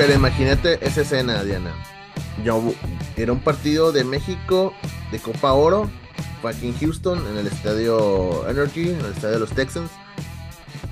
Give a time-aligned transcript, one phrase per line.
[0.00, 1.74] Pero imagínate esa escena, Diana.
[2.42, 2.72] Yo,
[3.18, 4.72] era un partido de México
[5.12, 5.90] de Copa Oro.
[6.40, 9.90] Fue aquí en Houston, en el estadio Energy, en el estadio de los Texans.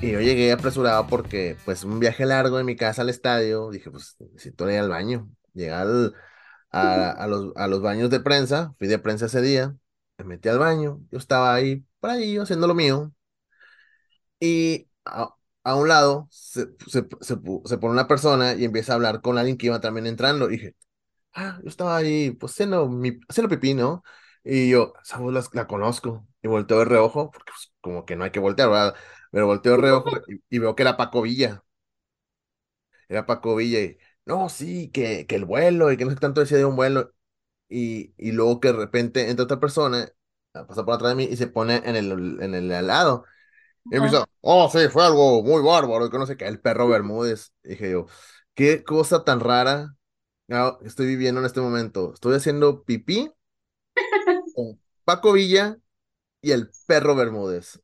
[0.02, 3.70] Y yo llegué apresurado porque, pues, un viaje largo de mi casa al estadio.
[3.70, 5.30] Dije, pues, necesito ir al baño.
[5.54, 6.14] Llegué al,
[6.70, 8.74] a, los, a los baños de prensa.
[8.78, 9.74] Fui de prensa ese día.
[10.18, 11.00] Me metí al baño.
[11.10, 13.10] Yo estaba ahí, por ahí, haciendo lo mío.
[14.38, 15.34] Y a,
[15.76, 17.02] un lado se, se,
[17.38, 20.48] pone una persona y empieza a hablar con alguien que iba también entrando.
[20.50, 20.76] Y dije,
[21.34, 24.02] ah, yo estaba ahí, pues, haciendo, mi, haciendo pipí, ¿no?
[24.44, 26.26] Y yo, esa voz la, la conozco.
[26.42, 28.96] Y volteo de reojo, porque pues, como que no hay que voltear, ¿verdad?
[29.32, 30.10] Pero volteo de reojo
[30.50, 31.64] y, veo que era Paco Villa.
[33.08, 36.40] Era Paco Villa y, no, sí, que, que el vuelo y que no sé tanto
[36.40, 37.12] decía de un vuelo.
[37.68, 40.08] Y, y luego que de repente entra otra persona,
[40.52, 43.24] pasa por atrás de mí y se pone en el, en el al lado.
[43.90, 46.60] Y me dice, oh, sí, fue algo muy bárbaro, y que no sé qué, el
[46.60, 47.52] perro Bermúdez.
[47.62, 48.06] dije yo,
[48.54, 49.94] qué cosa tan rara
[50.82, 52.12] estoy viviendo en este momento.
[52.14, 53.30] Estoy haciendo pipí
[54.54, 55.78] con Paco Villa
[56.42, 57.80] y el perro Bermúdez.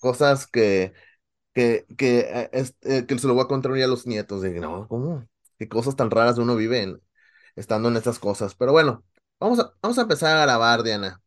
[0.00, 0.92] Cosas que,
[1.52, 2.20] que, que,
[2.52, 4.42] eh, eh, que se lo voy a contar ya a los nietos.
[4.42, 5.26] De, no, ¿cómo?
[5.58, 6.98] Qué cosas tan raras uno vive
[7.56, 8.54] estando en estas cosas.
[8.54, 9.04] Pero bueno,
[9.40, 11.22] vamos a, vamos a empezar a grabar, Diana.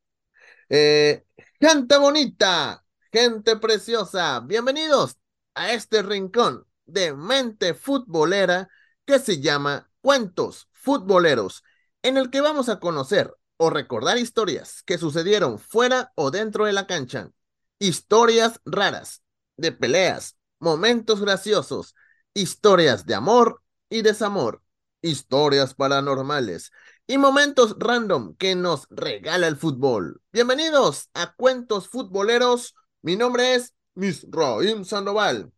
[0.69, 1.25] Eh,
[1.59, 2.80] gente bonita,
[3.11, 5.17] gente preciosa, bienvenidos
[5.53, 8.69] a este rincón de mente futbolera
[9.05, 11.63] que se llama Cuentos Futboleros,
[12.03, 16.73] en el que vamos a conocer o recordar historias que sucedieron fuera o dentro de
[16.73, 17.31] la cancha,
[17.79, 19.23] historias raras,
[19.57, 21.95] de peleas, momentos graciosos,
[22.33, 24.63] historias de amor y desamor,
[25.01, 26.71] historias paranormales
[27.07, 30.21] y momentos random que nos regala el fútbol.
[30.31, 32.73] Bienvenidos a Cuentos Futboleros.
[33.01, 35.51] Mi nombre es Miss Roim Sandoval.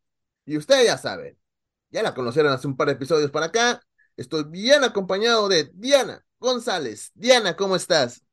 [0.45, 1.37] Y ustedes ya saben,
[1.91, 3.81] ya la conocieron hace un par de episodios para acá.
[4.17, 7.11] Estoy bien acompañado de Diana González.
[7.15, 8.23] Diana, ¿cómo estás?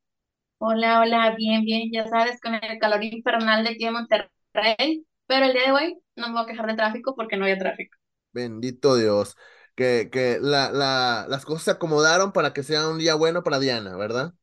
[0.59, 1.91] Hola, hola, bien, bien.
[1.93, 5.07] Ya sabes, con el calor infernal de aquí en Monterrey.
[5.27, 7.59] Pero el día de hoy no me voy a quejar de tráfico porque no había
[7.59, 7.97] tráfico.
[8.33, 9.37] Bendito Dios
[9.75, 13.59] que, que la, la, las cosas se acomodaron para que sea un día bueno para
[13.59, 14.35] Diana, ¿verdad?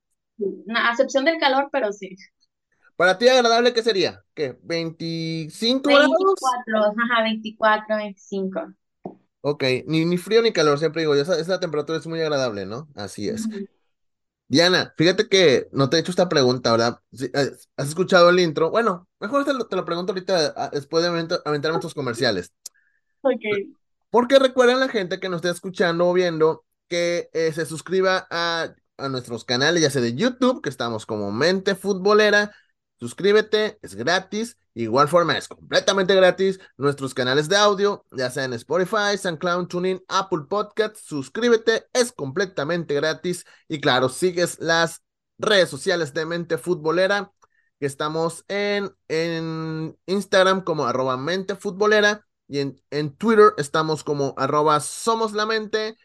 [0.75, 2.15] A excepción del calor, pero sí.
[2.97, 4.23] ¿Para ti agradable qué sería?
[4.33, 4.59] ¿Qué?
[4.63, 6.09] ¿25 grados?
[6.09, 8.73] 24, ajá, 24, 25.
[9.41, 12.89] Ok, ni, ni frío ni calor, siempre digo, esa, esa temperatura es muy agradable, ¿no?
[12.95, 13.47] Así es.
[14.49, 16.99] Diana, fíjate que no te he hecho esta pregunta, ¿verdad?
[17.21, 18.71] Eh, ¿Has escuchado el intro?
[18.71, 21.09] Bueno, mejor te lo, te lo pregunto ahorita ah, después de
[21.45, 22.51] aventar nuestros comerciales.
[23.21, 23.41] Ok.
[24.09, 28.73] Porque recuerden la gente que nos está escuchando o viendo que eh, se suscriba a,
[28.97, 32.51] a, nuestros canales, ya sea de YouTube, que estamos como Mente Futbolera.
[32.99, 34.57] Suscríbete, es gratis.
[34.73, 36.59] Igual forma, es completamente gratis.
[36.77, 41.01] Nuestros canales de audio, ya sea en Spotify, SoundCloud, TuneIn, Apple Podcasts.
[41.01, 43.45] Suscríbete, es completamente gratis.
[43.67, 45.03] Y claro, sigues las
[45.37, 47.31] redes sociales de Mente Futbolera,
[47.79, 54.33] que estamos en, en Instagram como arroba Mente Futbolera y en, en Twitter estamos como
[54.37, 55.97] arroba somos la mente.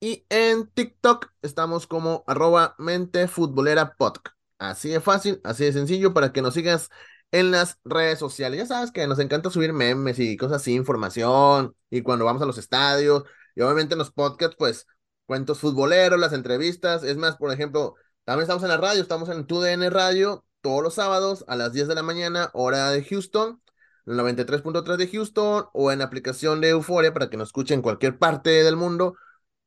[0.00, 4.37] Y en TikTok estamos como arroba mente futbolera podcast.
[4.58, 6.90] Así de fácil, así de sencillo para que nos sigas
[7.30, 8.58] en las redes sociales.
[8.58, 11.74] Ya sabes que nos encanta subir memes y cosas así, información.
[11.90, 13.24] Y cuando vamos a los estadios.
[13.54, 14.86] Y obviamente en los podcasts, pues
[15.26, 17.04] cuentos futboleros, las entrevistas.
[17.04, 20.94] Es más, por ejemplo, también estamos en la radio, estamos en 2DN Radio todos los
[20.94, 23.62] sábados a las 10 de la mañana, hora de Houston.
[24.06, 28.50] 93.3 de Houston o en aplicación de Euforia para que nos escuchen en cualquier parte
[28.64, 29.14] del mundo.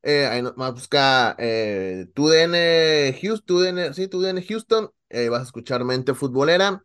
[0.03, 5.83] Eh, ahí nos, a buscar eh, TUDN Houston, sí, TUDN Houston, eh, vas a escuchar
[5.83, 6.81] Mente Futbolera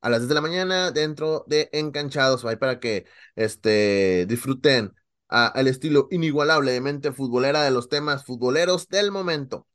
[0.00, 4.94] a las 10 de la mañana dentro de Enganchados, ahí para que este, disfruten
[5.28, 9.66] al estilo inigualable de Mente Futbolera de los temas futboleros del momento.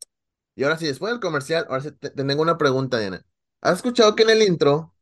[0.56, 3.26] Y ahora sí, después del comercial, ahora sí te tengo una pregunta, Diana.
[3.62, 4.94] ¿Has escuchado que en el intro,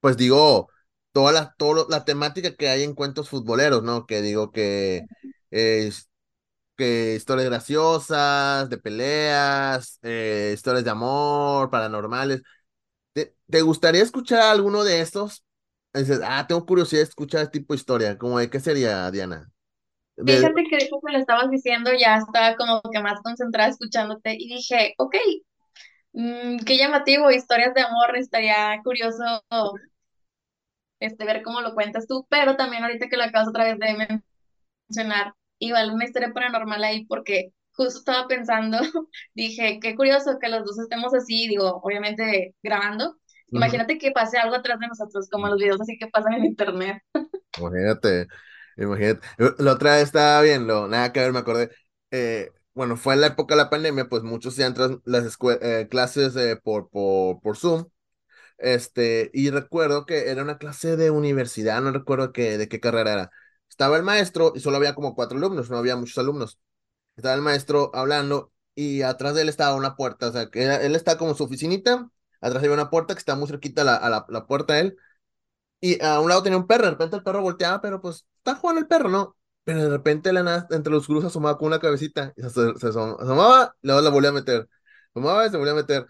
[0.00, 0.68] pues digo,
[1.12, 4.06] toda la, toda la temática que hay en cuentos futboleros, ¿no?
[4.06, 5.04] Que digo que,
[5.50, 6.10] es
[6.76, 12.42] que historias graciosas, de peleas, eh, historias de amor, paranormales.
[13.12, 15.44] ¿Te, te gustaría escuchar alguno de estos?
[15.94, 18.18] Dices, ah, tengo curiosidad de escuchar este tipo de historia.
[18.18, 19.50] ¿Cómo de qué sería, Diana?
[20.16, 24.48] Fíjate que después me lo estabas diciendo, ya estaba como que más concentrada escuchándote y
[24.48, 25.16] dije, ok,
[26.12, 29.44] mmm, qué llamativo, historias de amor, estaría curioso
[31.00, 34.20] este, ver cómo lo cuentas tú, pero también ahorita que lo acabas otra vez de
[34.88, 38.78] mencionar, igual una historia paranormal ahí porque justo estaba pensando,
[39.34, 43.16] dije, qué curioso que los dos estemos así, digo, obviamente grabando.
[43.52, 47.02] Imagínate que pase algo atrás de nosotros, como los videos así que pasan en internet.
[47.56, 48.26] Imagínate.
[48.76, 49.26] Imagínate.
[49.58, 51.70] La otra vez estaba viendo, nada que ver, me acordé.
[52.10, 56.34] eh, bueno, fue en la época de la pandemia, pues muchos entran las eh, clases
[56.36, 57.86] eh, por, por, por Zoom.
[58.58, 63.12] Este, y recuerdo que era una clase de universidad, no recuerdo qué, de qué carrera
[63.14, 63.30] era.
[63.68, 66.58] Estaba el maestro y solo había como cuatro alumnos, no había muchos alumnos.
[67.16, 70.96] Estaba el maestro hablando y atrás de él estaba una puerta, o sea, que él
[70.96, 74.10] está como su oficinita, atrás había una puerta que está muy cerquita a la, a
[74.10, 74.96] la, la puerta de él
[75.80, 78.54] y a un lado tenía un perro, de repente el perro volteaba, pero pues está
[78.56, 79.36] jugando el perro, ¿no?
[79.64, 82.88] Pero de repente la nada, entre los cruz asomaba con una cabecita y se, se
[82.88, 84.68] asom- asomaba, y luego la volvía a meter.
[85.14, 86.06] Asomaba y se volvía a meter.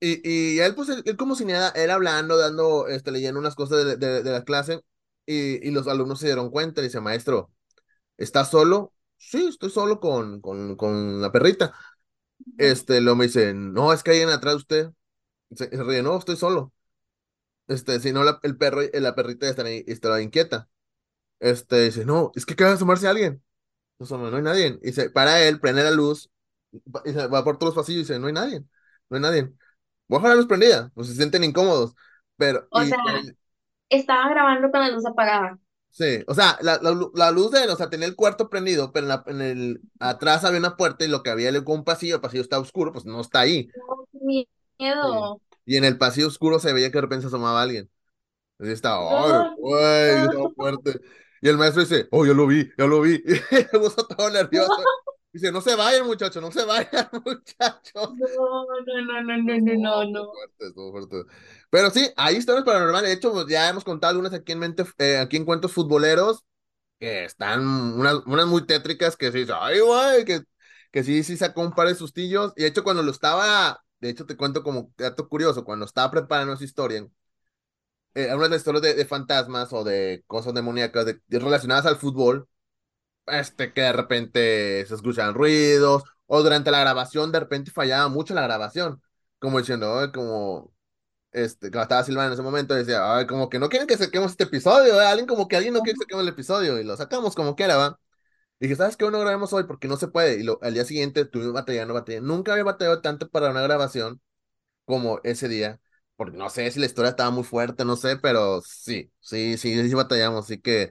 [0.00, 0.20] Y,
[0.56, 3.84] y él, pues, él, él como si nada, él hablando, dando, este, leyendo unas cosas
[3.84, 4.82] de, de, de la clase,
[5.26, 7.52] y, y los alumnos se dieron cuenta, y dice, maestro,
[8.18, 8.94] ¿estás solo?
[9.18, 11.74] Sí, estoy solo con, con, con la perrita.
[12.58, 14.90] Este, luego me dice, no, es que hay alguien atrás de usted.
[15.56, 16.72] Se, se ríe, no, estoy solo.
[17.68, 20.68] Este, si no, la- el perro, y la perrita están ahí, estaba inquieta.
[21.40, 23.42] Este, dice, no, es que acaba de asomarse alguien.
[23.98, 24.78] No, no, no hay nadie.
[24.82, 26.30] Y se para él, prende la luz,
[27.04, 28.60] y se va por todos los pasillos y dice, no hay nadie,
[29.10, 29.52] no hay nadie.
[30.08, 31.94] Voy a dejar la luz prendida, pues se sienten incómodos.
[32.36, 32.98] Pero, O y, sea,
[33.90, 35.58] estaba grabando con la luz apagada.
[35.90, 38.48] sí, o sea, la, la, lu- la luz de él, o sea, tenía el cuarto
[38.50, 41.62] prendido, pero en, la- en el, atrás había una puerta y lo que había era
[41.66, 43.68] un pasillo, el pasillo está oscuro, pues no está ahí.
[43.74, 44.18] No, qué
[45.00, 45.08] Sí.
[45.08, 45.40] miedo.
[45.64, 47.90] Y en el pasillo oscuro se veía que de repente se asomaba alguien.
[48.58, 51.00] Así estaba, ay, No, güey, no, fuerte.
[51.42, 53.22] Y el maestro dice, oh, yo lo vi, ya lo vi.
[53.26, 54.90] Y se puso todo nervioso.
[55.36, 58.16] Dice, no se vayan, muchachos, no se vayan, muchachos.
[58.18, 61.24] no, no, no, no, no, no, No, no, fuerte, fuerte.
[61.70, 63.08] Pero sí, hay historias paranormales.
[63.10, 66.44] De hecho, pues, ya hemos contado algunas aquí en mente, eh, aquí en Cuentos Futboleros,
[67.00, 70.42] que están unas, unas muy tétricas que sí, dice, ay, güey, que,
[70.92, 72.52] que sí, sí sacó un par de sustillos.
[72.56, 76.10] Y de hecho, cuando lo estaba, de hecho, te cuento como dato curioso, cuando estaba
[76.12, 77.06] preparando esa historia,
[78.14, 81.96] eh, hablan de historias de, de fantasmas o de cosas demoníacas de- de relacionadas al
[81.96, 82.48] fútbol,
[83.26, 88.34] este, que de repente se escuchan ruidos, o durante la grabación de repente fallaba mucho
[88.34, 89.02] la grabación,
[89.38, 90.72] como diciendo, "Ay, como,
[91.32, 94.44] este, estaba Silvana en ese momento, decía, "Ay, como que no quieren que saquemos este
[94.44, 95.06] episodio, ¿eh?
[95.06, 97.76] Alguien como que alguien no quiere que saquemos el episodio, y lo sacamos como quiera,
[97.76, 98.00] ¿va?
[98.60, 99.10] Y dije, ¿sabes qué?
[99.10, 102.34] No grabemos hoy porque no se puede, y lo, al día siguiente tuve batallando, batallando,
[102.34, 104.20] nunca había batallado tanto para una grabación
[104.84, 105.80] como ese día,
[106.16, 109.88] porque no sé si la historia estaba muy fuerte, no sé, pero sí, sí, sí,
[109.88, 110.90] sí batallamos, así que...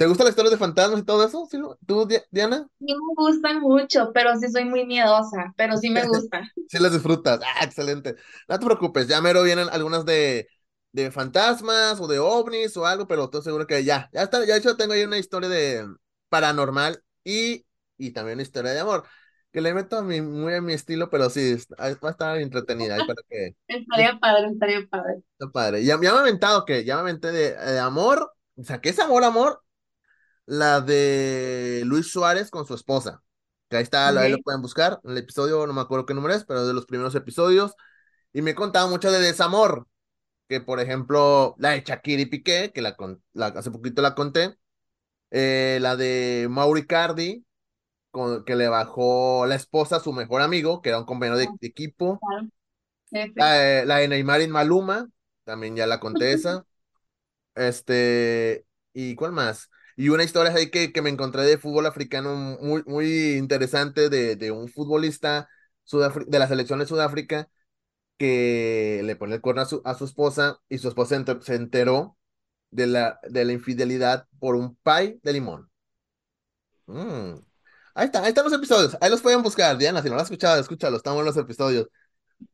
[0.00, 1.46] ¿Te gustan las historias de fantasmas y todo eso?
[1.50, 1.58] ¿Sí?
[1.86, 2.66] ¿Tú, Di- Diana?
[2.78, 6.50] Sí me gustan mucho, pero sí soy muy miedosa, pero sí me gustan.
[6.66, 7.40] Sí las disfrutas.
[7.44, 8.16] Ah, excelente.
[8.48, 10.48] No te preocupes, ya mero vienen algunas de,
[10.92, 14.54] de fantasmas o de ovnis o algo, pero estoy seguro que ya, ya está, ya
[14.54, 15.86] de hecho tengo ahí una historia de
[16.28, 17.66] paranormal y,
[17.98, 19.04] y también una historia de amor,
[19.52, 22.94] que le meto a mi, muy a mi estilo, pero sí, va a estar entretenida
[22.96, 23.56] ahí para que...
[23.68, 25.22] Estaría padre, estaría padre.
[25.38, 25.84] Está padre.
[25.84, 28.90] Ya, ya me he aventado, que Ya me aventé de, de amor, o sea, ¿qué
[28.90, 29.62] es amor, amor?
[30.46, 33.22] La de Luis Suárez con su esposa.
[33.68, 35.00] Que ahí está, ahí lo pueden buscar.
[35.04, 37.74] El episodio, no me acuerdo qué número es, pero es de los primeros episodios.
[38.32, 39.86] Y me he contado mucho de desamor.
[40.48, 42.96] Que por ejemplo, la de Shakira y Piqué, que la,
[43.34, 44.56] la- hace poquito la conté.
[45.30, 47.46] Eh, la de Mauri Cardi,
[48.10, 51.48] con, que le bajó la esposa a su mejor amigo, que era un compañero de,
[51.60, 52.24] de equipo.
[53.34, 55.08] La, la de Neymar y Maluma,
[55.44, 56.66] también ya la conté esa.
[57.54, 59.70] Este, ¿y cuál más?
[60.00, 64.34] Y una historia ahí que, que me encontré de fútbol africano muy, muy interesante de,
[64.34, 65.46] de un futbolista
[65.86, 67.50] sudafri- de la selección de Sudáfrica
[68.18, 71.42] que le pone el cuerno a su, a su esposa y su esposa se enter-
[71.42, 72.16] se enteró
[72.70, 75.70] de la, de la infidelidad por un pie de limón.
[76.86, 77.34] Mm.
[77.94, 80.26] Ahí está, ahí están los episodios, ahí los pueden buscar, Diana, si no lo has
[80.28, 81.88] escuchado, escúchalo, están buenos los episodios.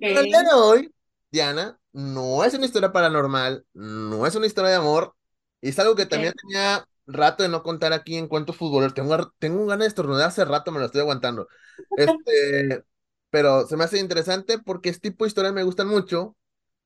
[0.06, 0.94] Pero el día de hoy,
[1.30, 5.14] Diana, no es una historia paranormal, no es una historia de amor,
[5.60, 8.94] y es algo que también tenía rato de no contar aquí en Cuentos Futboleros.
[8.94, 11.48] Tengo, tengo ganas de estornudar hace rato, me lo estoy aguantando.
[11.96, 12.84] Este,
[13.30, 16.36] pero se me hace interesante porque este tipo de historias me gustan mucho,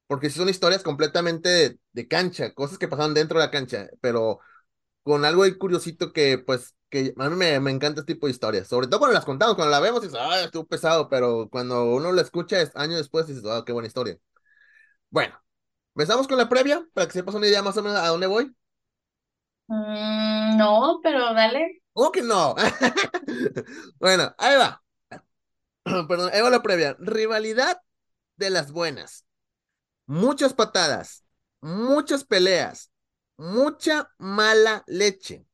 [0.07, 4.41] porque son historias completamente de, de cancha, cosas que pasaron dentro de la cancha, pero
[5.03, 8.33] con algo ahí curiosito que, pues, que a mí me, me encanta este tipo de
[8.33, 8.69] historias.
[8.69, 12.13] Sobre todo cuando las contamos, cuando la vemos, dices, ah, estuvo pesado, pero cuando uno
[12.13, 14.19] la escucha es, años después, dices, ah, qué buena historia.
[15.11, 15.35] Bueno,
[15.95, 18.55] empezamos con la previa, para que sepas una idea más o menos a dónde voy.
[19.71, 21.83] Mm, no, pero dale.
[21.93, 22.55] ¿Cómo que no?
[23.99, 24.83] Bueno, ahí va.
[26.09, 26.97] Perdón, ahí va la previa.
[26.99, 27.81] Rivalidad
[28.37, 29.27] de las buenas.
[30.07, 31.25] Muchas patadas,
[31.61, 32.93] muchas peleas,
[33.39, 35.47] mucha mala leche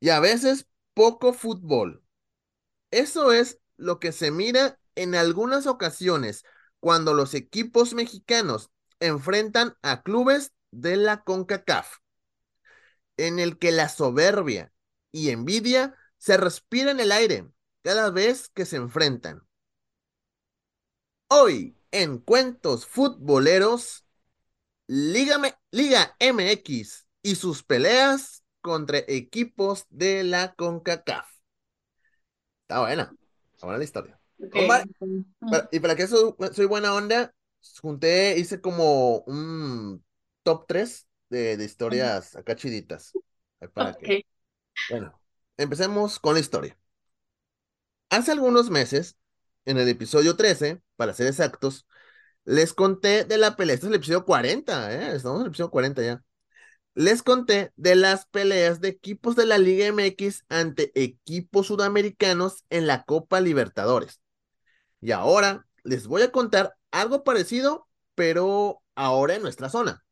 [0.00, 2.04] y a veces poco fútbol.
[2.90, 6.44] Eso es lo que se mira en algunas ocasiones
[6.80, 8.70] cuando los equipos mexicanos
[9.00, 11.98] enfrentan a clubes de la CONCACAF.
[13.26, 14.72] En el que la soberbia
[15.12, 17.48] y envidia se respiran en el aire
[17.82, 19.42] cada vez que se enfrentan.
[21.28, 24.04] Hoy, en Cuentos Futboleros,
[24.86, 25.38] Liga,
[25.70, 31.26] Liga MX y sus peleas contra equipos de la CONCACAF.
[32.62, 33.14] Está buena,
[33.52, 34.20] está buena la historia.
[34.38, 34.66] Okay.
[34.66, 37.34] Para- y para que eso soy buena onda,
[37.80, 40.04] junté, hice como un
[40.42, 43.16] top 3 de, de historias acá chiditas.
[43.74, 44.24] Para que, Ok.
[44.88, 45.20] bueno,
[45.58, 46.78] empecemos con la historia.
[48.10, 49.16] Hace algunos meses,
[49.64, 51.86] en el episodio 13, para ser exactos,
[52.44, 53.74] les conté de la pelea.
[53.74, 55.16] Este es el episodio 40, ¿eh?
[55.16, 56.24] Estamos en el episodio 40 ya.
[56.94, 62.86] Les conté de las peleas de equipos de la Liga MX ante equipos sudamericanos en
[62.86, 64.20] la Copa Libertadores.
[65.00, 70.04] Y ahora les voy a contar algo parecido, pero ahora en nuestra zona.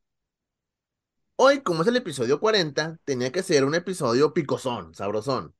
[1.41, 5.55] Hoy, como es el episodio 40, tenía que ser un episodio picosón, sabrosón.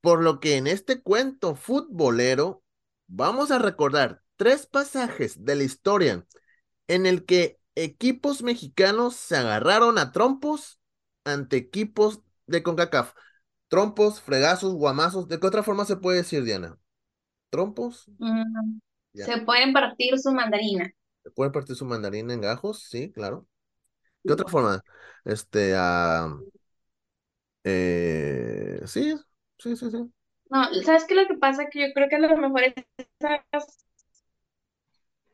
[0.00, 2.64] Por lo que en este cuento futbolero
[3.06, 6.26] vamos a recordar tres pasajes de la historia
[6.88, 10.80] en el que equipos mexicanos se agarraron a trompos
[11.22, 13.14] ante equipos de CONCACAF.
[13.68, 15.28] Trompos, fregazos, guamazos.
[15.28, 16.76] ¿De qué otra forma se puede decir, Diana?
[17.50, 18.10] ¿Trompos?
[18.18, 18.80] Mm.
[19.12, 20.92] Se pueden partir su mandarina.
[21.22, 22.82] ¿Se puede partir su mandarina en gajos?
[22.90, 23.46] Sí, claro.
[24.26, 24.82] ¿Qué otra forma?
[25.24, 26.38] Este, ah,
[27.64, 29.14] eh, sí,
[29.58, 30.12] sí, sí, sí.
[30.50, 31.14] No, ¿sabes qué?
[31.14, 32.62] Lo que pasa que yo creo que a lo mejor
[32.98, 33.84] esas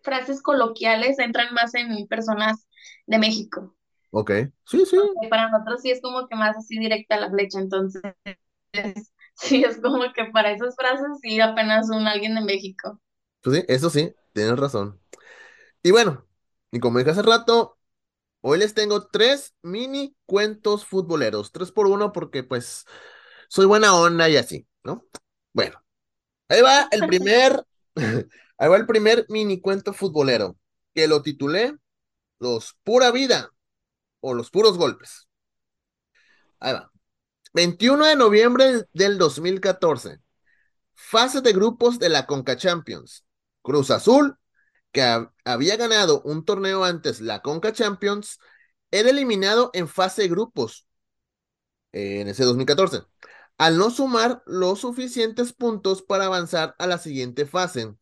[0.02, 2.66] frases coloquiales entran más en personas
[3.06, 3.74] de México.
[4.10, 4.30] Ok,
[4.66, 4.96] sí, sí.
[5.22, 8.02] Y para nosotros sí es como que más así directa la flecha, entonces
[9.34, 13.00] sí es como que para esas frases sí apenas un alguien de México.
[13.42, 15.00] Pues sí, eso sí, tienes razón.
[15.82, 16.26] Y bueno,
[16.72, 17.78] y como dije hace rato,
[18.42, 22.84] hoy les tengo tres mini cuentos futboleros, tres por uno porque pues
[23.48, 25.06] soy buena onda y así, ¿no?
[25.52, 25.82] Bueno,
[26.48, 27.64] ahí va el primer,
[28.58, 30.58] ahí va el primer mini cuento futbolero,
[30.94, 31.76] que lo titulé
[32.38, 33.50] Los Pura Vida
[34.20, 35.28] o Los Puros Golpes.
[36.60, 36.92] Ahí va.
[37.54, 40.20] 21 de noviembre del 2014.
[40.94, 43.26] Fase de grupos de la Conca Champions.
[43.62, 44.38] Cruz Azul,
[44.92, 48.38] que ha- había ganado un torneo antes, la Conca Champions,
[48.90, 50.86] era eliminado en fase de grupos
[51.92, 53.02] eh, en ese 2014,
[53.58, 57.94] al no sumar los suficientes puntos para avanzar a la siguiente fase.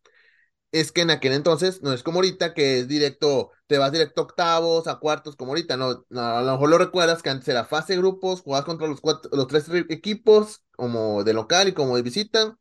[0.73, 4.23] Es que en aquel entonces no es como ahorita que es directo, te vas directo
[4.23, 7.49] a octavos, a cuartos, como ahorita, no, no, a lo mejor lo recuerdas que antes
[7.49, 11.69] era fase de grupos, jugabas contra los, cuatro- los tres re- equipos, como de local
[11.69, 12.59] y como de visita,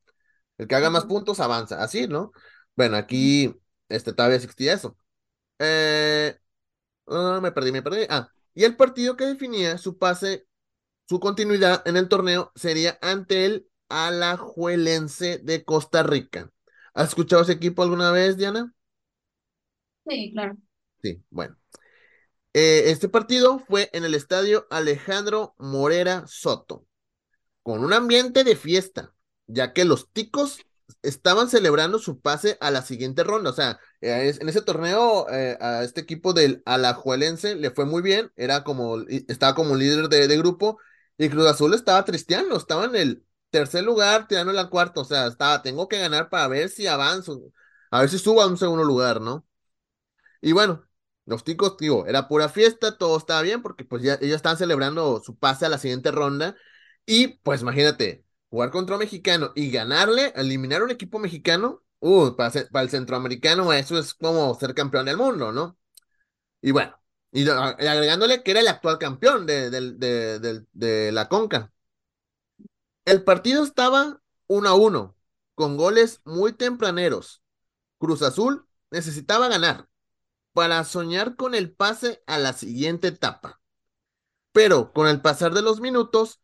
[0.57, 2.31] el que haga más puntos avanza, así, ¿no?
[2.75, 3.55] Bueno, aquí
[3.89, 4.97] este, todavía existía eso.
[5.59, 6.37] Eh,
[7.07, 8.05] ah, me perdí, me perdí.
[8.09, 10.47] Ah, y el partido que definía su pase,
[11.07, 16.51] su continuidad en el torneo sería ante el Alajuelense de Costa Rica.
[16.93, 18.73] ¿Has escuchado ese equipo alguna vez, Diana?
[20.05, 20.57] Sí, claro.
[21.01, 21.57] Sí, bueno.
[22.53, 26.85] Eh, este partido fue en el estadio Alejandro Morera Soto,
[27.63, 29.13] con un ambiente de fiesta,
[29.47, 30.59] ya que los ticos
[31.01, 33.49] estaban celebrando su pase a la siguiente ronda.
[33.51, 38.01] O sea, eh, en ese torneo eh, a este equipo del Alajuelense le fue muy
[38.01, 40.79] bien, era como, estaba como líder de, de grupo,
[41.17, 45.27] y Cruz Azul estaba tristeando, estaba en el tercer lugar, tirando la cuarta, o sea,
[45.27, 47.51] estaba, tengo que ganar para ver si avanzo,
[47.91, 49.45] a ver si subo a un segundo lugar, ¿no?
[50.41, 50.85] Y bueno,
[51.25, 55.21] los ticos, digo, era pura fiesta, todo estaba bien, porque pues ya ellos estaban celebrando
[55.21, 56.55] su pase a la siguiente ronda.
[57.05, 62.51] Y pues imagínate, jugar contra un mexicano y ganarle, eliminar un equipo mexicano, uh, para,
[62.81, 65.77] el centroamericano eso es como ser campeón del mundo, ¿no?
[66.61, 66.99] Y bueno,
[67.31, 71.71] y, agregándole que era el actual campeón de, la Conca.
[73.05, 75.15] El partido estaba uno a uno,
[75.55, 77.41] con goles muy tempraneros.
[77.97, 79.89] Cruz Azul necesitaba ganar
[80.53, 83.61] para soñar con el pase a la siguiente etapa.
[84.51, 86.41] Pero con el pasar de los minutos,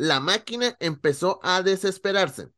[0.00, 2.50] la máquina empezó a desesperarse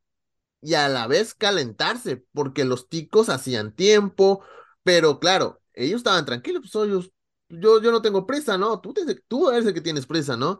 [0.61, 4.43] y a la vez calentarse porque los ticos hacían tiempo,
[4.83, 7.11] pero claro, ellos estaban tranquilos, pues ellos,
[7.49, 8.79] yo, yo no tengo prisa, ¿no?
[8.81, 10.59] Tú, te- tú eres el que tienes prisa, ¿no?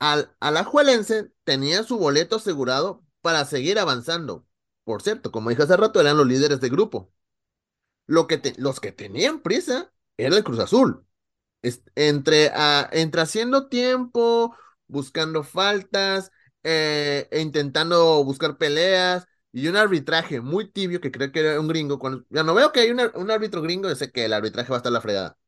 [0.00, 4.46] Al, Alajuelense tenía su boleto asegurado para seguir avanzando.
[4.84, 7.12] Por cierto, como dije hace rato, eran los líderes de grupo.
[8.06, 11.06] Lo que los que tenían prisa era el Cruz Azul.
[11.96, 14.56] Entre, ah, entre haciendo tiempo,
[14.88, 16.30] buscando faltas,
[16.62, 21.68] eh, e intentando buscar peleas y un arbitraje muy tibio que creo que era un
[21.68, 21.98] gringo.
[21.98, 24.70] Cuando, ya no veo que hay un, un árbitro gringo, yo sé que el arbitraje
[24.70, 25.38] va a estar la fregada.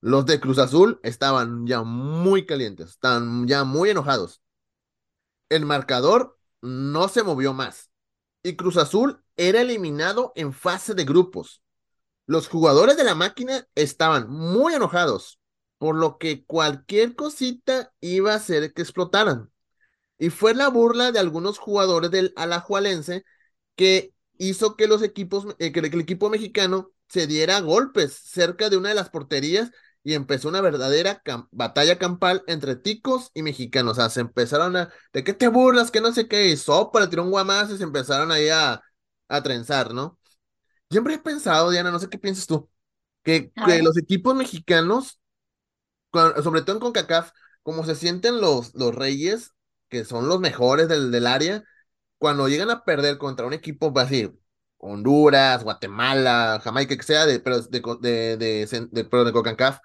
[0.00, 4.42] Los de Cruz Azul estaban ya muy calientes, estaban ya muy enojados.
[5.48, 7.90] El marcador no se movió más
[8.42, 11.62] y Cruz Azul era eliminado en fase de grupos.
[12.26, 15.39] Los jugadores de la máquina estaban muy enojados,
[15.80, 19.50] por lo que cualquier cosita iba a hacer que explotaran.
[20.18, 23.24] Y fue la burla de algunos jugadores del Alajualense
[23.76, 28.76] que hizo que los equipos, eh, que el equipo mexicano se diera golpes cerca de
[28.76, 29.70] una de las porterías
[30.04, 33.92] y empezó una verdadera batalla campal entre ticos y mexicanos.
[33.92, 35.90] O sea, se empezaron a, ¿de qué te burlas?
[35.90, 38.82] Que no sé qué, y sopa, le tiró un guamazo y se empezaron ahí a,
[39.28, 40.18] a trenzar, ¿no?
[40.90, 42.68] Siempre he pensado, Diana, no sé qué piensas tú,
[43.22, 45.19] que, que los equipos mexicanos,
[46.42, 49.52] sobre todo en CONCACAF, como se sienten los, los reyes,
[49.88, 51.64] que son los mejores del, del área,
[52.18, 54.30] cuando llegan a perder contra un equipo así,
[54.78, 59.78] Honduras, Guatemala, Jamaica, que sea, de, pero de, de, de, de, de CONCACAF,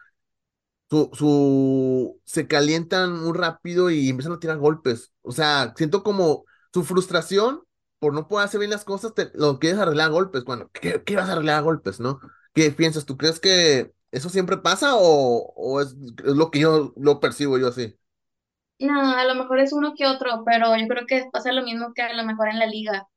[0.90, 5.12] su, su, se calientan muy rápido y empiezan a tirar golpes.
[5.22, 7.62] O sea, siento como su frustración
[8.00, 10.44] por no poder hacer bien las cosas, te, lo quieres arreglar a golpes.
[10.44, 12.20] Bueno, ¿qué, ¿qué, vas a arreglar a golpes, no?
[12.54, 13.06] ¿Qué piensas?
[13.06, 17.58] ¿Tú crees que eso siempre pasa o, o es, es, lo que yo lo percibo
[17.58, 17.98] yo así?
[18.80, 21.94] No, a lo mejor es uno que otro, pero yo creo que pasa lo mismo
[21.94, 23.08] que a lo mejor en la liga.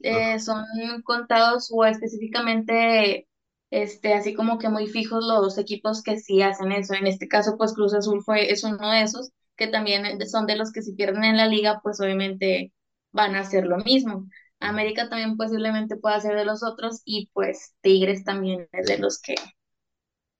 [0.00, 0.64] Eh, son
[1.02, 3.26] contados o específicamente
[3.70, 6.94] este, así como que muy fijos los equipos que sí hacen eso.
[6.94, 10.56] En este caso, pues Cruz Azul fue, es uno de esos, que también son de
[10.56, 12.72] los que si pierden en la liga, pues obviamente
[13.12, 14.26] van a hacer lo mismo.
[14.60, 19.20] América también posiblemente pueda ser de los otros y pues Tigres también es de los
[19.20, 19.34] que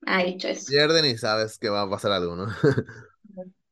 [0.07, 0.67] ha eso.
[0.69, 2.47] Pierden y sabes que va a pasar algo, ¿no?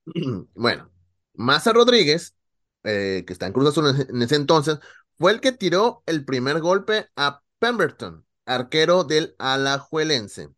[0.54, 0.90] bueno,
[1.34, 2.36] Maza Rodríguez,
[2.84, 4.78] eh, que está en Cruz Azul en ese entonces,
[5.18, 10.50] fue el que tiró el primer golpe a Pemberton, arquero del Alajuelense.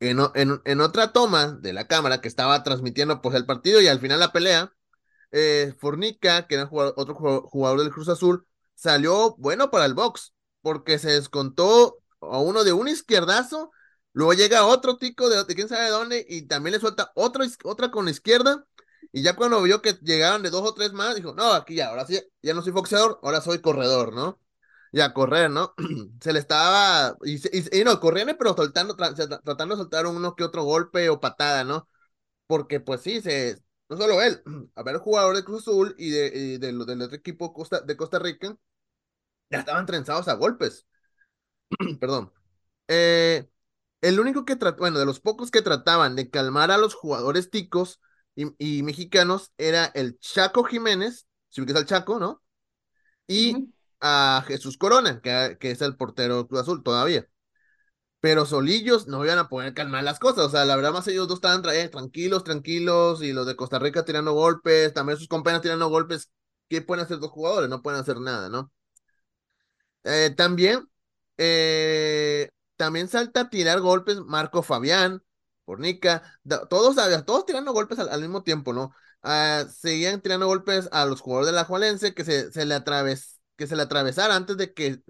[0.00, 3.88] En, en, en, otra toma de la cámara que estaba transmitiendo pues, el partido y
[3.88, 4.72] al final la pelea,
[5.30, 10.34] eh, Fornica, que era jugador, otro jugador del Cruz Azul, salió bueno para el box,
[10.62, 13.72] porque se descontó a uno de un izquierdazo,
[14.12, 17.90] luego llega otro tico de, de quién sabe dónde y también le suelta otro, otra
[17.90, 18.66] con la izquierda,
[19.12, 21.88] y ya cuando vio que llegaron de dos o tres más, dijo, no, aquí ya,
[21.88, 24.40] ahora sí, ya no soy boxeador, ahora soy corredor, ¿no?
[24.92, 25.74] y a correr, ¿no?
[26.20, 30.34] Se le estaba, y, y, y no, corriendo, pero soltando, tra tratando de soltar uno
[30.36, 31.88] que otro golpe o patada, ¿no?
[32.46, 34.42] Porque pues sí, se, no solo él,
[34.76, 37.96] a ver, jugador de Cruz Azul y, de, de, de, del otro equipo Costa, de
[37.96, 38.56] Costa Rica,
[39.50, 40.86] ya estaban trenzados a golpes.
[42.00, 42.32] Perdón.
[42.88, 43.48] Eh,
[44.00, 47.50] el único que trató, bueno, de los pocos que trataban de calmar a los jugadores
[47.50, 48.00] ticos
[48.34, 52.42] y, y mexicanos era el Chaco Jiménez, si ubicas al Chaco, ¿no?
[53.26, 57.26] Y uh -huh a Jesús Corona, que, que, es el portero Cruz Azul todavía.
[58.20, 60.46] Pero solillos no iban a poder calmar las cosas.
[60.46, 63.78] O sea, la verdad, más ellos dos estaban eh, tranquilos, tranquilos, y los de Costa
[63.78, 66.30] Rica tirando golpes, también sus compañeros tirando golpes.
[66.68, 67.70] ¿Qué pueden hacer dos jugadores?
[67.70, 68.72] No pueden hacer nada, ¿no?
[70.04, 70.88] Eh, también,
[71.38, 75.22] eh, también salta a tirar golpes Marco Fabián,
[75.66, 76.22] Pornica,
[76.70, 78.94] todos, todos tirando golpes al, mismo tiempo, ¿no?
[79.22, 83.38] Uh, seguían tirando golpes a los jugadores de la Jualense que se, se le atravesó
[83.56, 85.02] que se le atravesara antes de que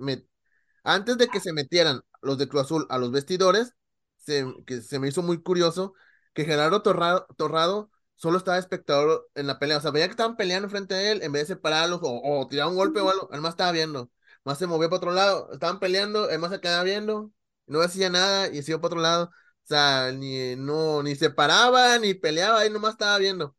[0.83, 3.75] antes de que se metieran los de Cruz Azul a los vestidores,
[4.17, 5.95] se, que se me hizo muy curioso
[6.35, 10.37] que Gerardo Torrado, Torrado solo estaba espectador en la pelea, o sea, veía que estaban
[10.37, 13.41] peleando frente a él, en vez de separarlos o, tirar un golpe o algo, él
[13.41, 14.11] más estaba viendo,
[14.45, 17.33] más se movía para otro lado, estaban peleando, él más se quedaba viendo,
[17.71, 21.31] no hacía nada y se iba para otro lado, o sea, ni, no, ni se
[21.31, 23.57] paraba, ni peleaba, ahí nomás estaba viendo.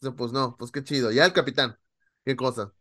[0.00, 1.78] Sea, pues no, pues qué chido, ya el capitán,
[2.24, 2.72] qué cosa.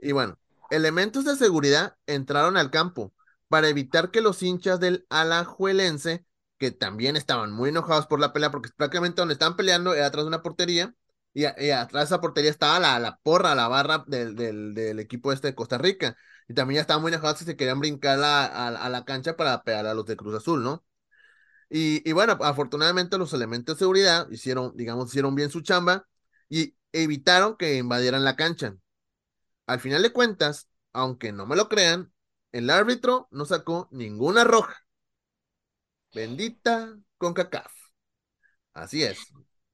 [0.00, 0.38] Y bueno,
[0.70, 3.14] elementos de seguridad entraron al campo
[3.48, 6.24] para evitar que los hinchas del Alajuelense,
[6.58, 10.24] que también estaban muy enojados por la pelea, porque prácticamente donde estaban peleando era atrás
[10.24, 10.94] de una portería,
[11.34, 14.98] y, y atrás de esa portería estaba la, la porra, la barra del, del, del,
[15.00, 16.16] equipo este de Costa Rica,
[16.52, 19.36] y también ya estaban muy enojados y se querían brincar a, a, a la cancha
[19.36, 20.84] para pegar a los de Cruz Azul, ¿no?
[21.70, 26.06] Y, y, bueno, afortunadamente los elementos de seguridad hicieron, digamos, hicieron bien su chamba
[26.50, 28.76] y evitaron que invadieran la cancha.
[29.66, 32.12] Al final de cuentas, aunque no me lo crean,
[32.52, 34.76] el árbitro no sacó ninguna roja.
[36.14, 37.72] Bendita con CACAF.
[38.74, 39.18] Así es.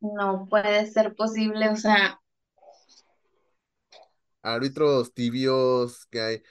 [0.01, 2.21] No puede ser posible, o sea.
[4.43, 6.43] Árbitros tibios que hay.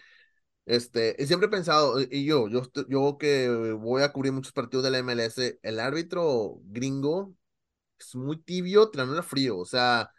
[0.67, 3.49] Este, siempre he pensado, y yo, yo, yo que
[3.79, 7.33] voy a cubrir muchos partidos de la MLS, el árbitro gringo
[7.99, 10.11] es muy tibio, tirándole frío, o sea,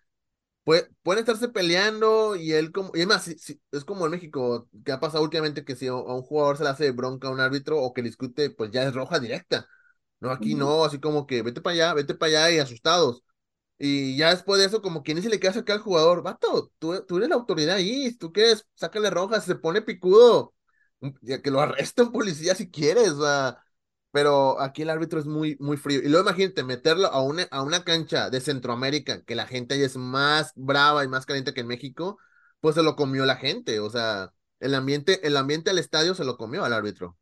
[0.64, 4.12] puede, pueden estarse peleando y él como, y es más, si, si, es como en
[4.12, 7.32] México, que ha pasado últimamente que si a un jugador se le hace bronca a
[7.32, 9.68] un árbitro o que discute, pues ya es roja directa.
[10.20, 13.22] No, aquí no, así como que vete para allá, vete para allá y asustados.
[13.78, 16.72] Y ya después de eso, como que ni se le queda acá al jugador, vato,
[16.78, 20.54] tú, tú eres la autoridad ahí, tú quieres, sácale rojas, se pone picudo,
[21.22, 23.56] ya que lo arresten policía si quieres, o
[24.10, 26.00] pero aquí el árbitro es muy, muy frío.
[26.00, 29.82] Y luego imagínate meterlo a una, a una cancha de Centroamérica, que la gente ahí
[29.82, 32.18] es más brava y más caliente que en México,
[32.60, 36.24] pues se lo comió la gente, o sea, el ambiente, el ambiente al estadio se
[36.24, 37.16] lo comió al árbitro.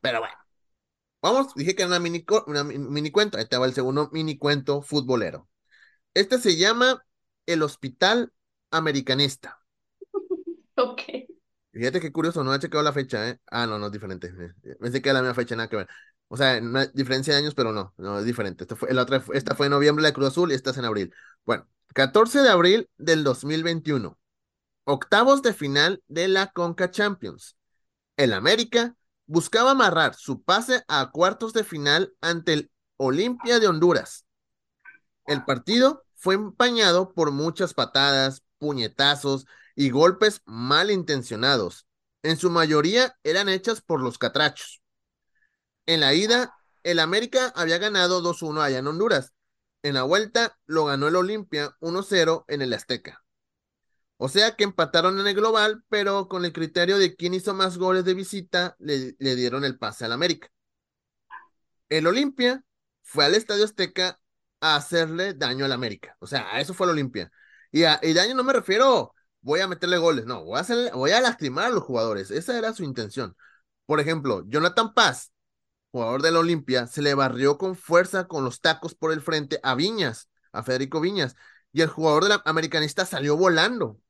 [0.00, 0.34] Pero bueno,
[1.22, 4.82] vamos, dije que era una mini, una mini cuento, ahí va el segundo mini cuento
[4.82, 5.48] futbolero.
[6.14, 7.04] Este se llama
[7.46, 8.32] El Hospital
[8.70, 9.60] Americanista.
[10.80, 11.02] Ok.
[11.72, 13.40] Fíjate qué curioso, no he checado la fecha, ¿eh?
[13.50, 14.32] Ah, no, no es diferente.
[14.80, 15.88] Pensé que era la misma fecha, nada que ver.
[16.28, 18.64] O sea, una diferencia de años, pero no, no es diferente.
[18.64, 20.84] Esta fue, la otra, esta fue en noviembre la Cruz Azul y esta es en
[20.84, 21.12] abril.
[21.44, 24.18] Bueno, 14 de abril del 2021.
[24.84, 27.56] Octavos de final de la Conca Champions.
[28.16, 28.96] El América
[29.28, 34.26] buscaba amarrar su pase a cuartos de final ante el Olimpia de Honduras.
[35.26, 41.86] El partido fue empañado por muchas patadas, puñetazos y golpes malintencionados.
[42.22, 44.82] En su mayoría eran hechas por los catrachos.
[45.86, 49.34] En la ida, el América había ganado 2-1 allá en Honduras.
[49.82, 53.22] En la vuelta lo ganó el Olimpia 1-0 en el Azteca.
[54.18, 57.78] O sea que empataron en el global, pero con el criterio de quién hizo más
[57.78, 60.50] goles de visita, le, dieron el pase al América.
[61.88, 62.64] El Olimpia
[63.02, 64.20] fue al Estadio Azteca
[64.60, 66.16] a hacerle daño al América.
[66.20, 67.30] O sea, a eso fue el Olimpia.
[67.70, 70.26] Y, a, daño no me refiero voy a meterle goles.
[70.26, 72.30] No, voy a, hacerle, voy a lastimar a los jugadores.
[72.30, 73.36] Esa era su intención.
[73.86, 75.32] Por ejemplo, Jonathan Paz,
[75.92, 79.74] jugador del Olimpia, se le barrió con fuerza con los tacos por el frente a
[79.74, 81.36] Viñas, a Federico Viñas.
[81.72, 84.00] Y el jugador del americanista salió volando.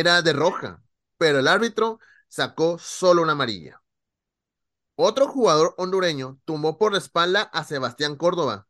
[0.00, 0.82] Era de roja,
[1.18, 3.80] pero el árbitro sacó solo una amarilla.
[4.96, 8.68] Otro jugador hondureño tumbó por la espalda a Sebastián Córdoba,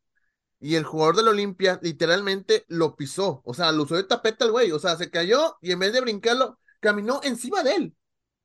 [0.60, 4.52] y el jugador del Olimpia literalmente lo pisó, o sea, lo usó de tapete al
[4.52, 7.96] güey, o sea, se cayó y en vez de brincarlo, caminó encima de él.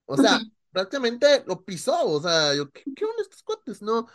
[0.06, 3.82] O sea, prácticamente lo pisó, o sea, yo, ¿qué, qué onda estos cuates?
[3.82, 4.08] No,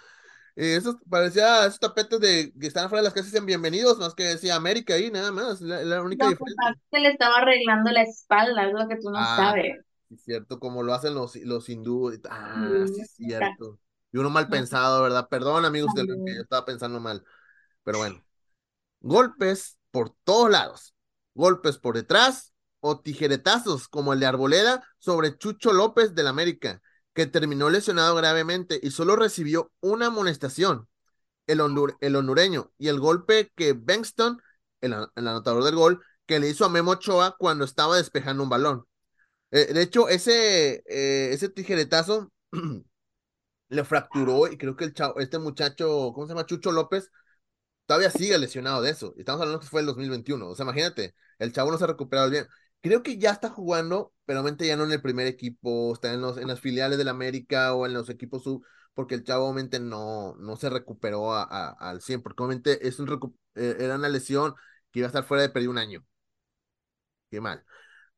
[0.57, 4.15] eh, esos parecía esos tapetes de que están afuera de las casas dicen bienvenidos, más
[4.15, 6.83] que decía América ahí, nada más, la, la única pues, diferencia.
[6.91, 9.85] Se le estaba arreglando la espalda, es lo que tú no ah, sabes.
[10.11, 12.21] Es cierto, como lo hacen los, los hindúes.
[12.31, 13.81] Ah, sí, es cierto.
[14.13, 15.29] Y uno mal pensado, ¿verdad?
[15.29, 17.25] Perdón, amigos, de lo que yo estaba pensando mal.
[17.83, 18.23] Pero bueno,
[19.01, 20.95] golpes por todos lados,
[21.35, 26.81] golpes por detrás o tijeretazos como el de Arboleda sobre Chucho López del América,
[27.15, 30.89] que terminó lesionado gravemente y solo recibió una amonestación,
[31.47, 34.41] el, hondureño, y el golpe que Bengston,
[34.81, 38.85] el, anotador del gol, que le hizo a Memo Ochoa cuando estaba despejando un balón.
[39.51, 42.33] Eh, de hecho, ese, eh, ese tijeretazo
[43.69, 46.47] le fracturó y creo que el chavo, este muchacho, ¿cómo se llama?
[46.47, 47.11] Chucho López,
[47.87, 49.15] todavía sigue lesionado de eso.
[49.19, 50.49] Estamos hablando que fue el 2021.
[50.49, 52.47] O sea, imagínate, el chavo no se ha recuperado bien.
[52.85, 56.21] Creo que ya está jugando, pero obviamente ya no en el primer equipo, está en,
[56.21, 59.81] los, en las filiales del América o en los equipos sub, porque el chavo obviamente
[59.81, 63.09] no, no se recuperó al 100, porque obviamente es un
[63.55, 64.55] eh, era una lesión
[64.93, 66.05] que iba a estar fuera de pedir un año.
[67.31, 67.65] Qué mal.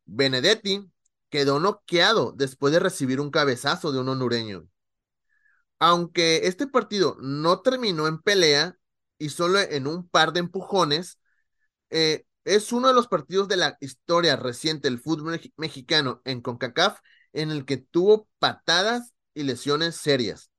[0.07, 0.91] Benedetti
[1.31, 4.69] quedó noqueado después de recibir un cabezazo de un hondureño.
[5.79, 8.77] Aunque este partido no terminó en pelea,
[9.19, 11.21] y solo en un par de empujones,
[11.91, 17.01] eh, es uno de los partidos de la historia reciente del fútbol mexicano en CONCACAF
[17.33, 20.53] en el que tuvo patadas y lesiones serias.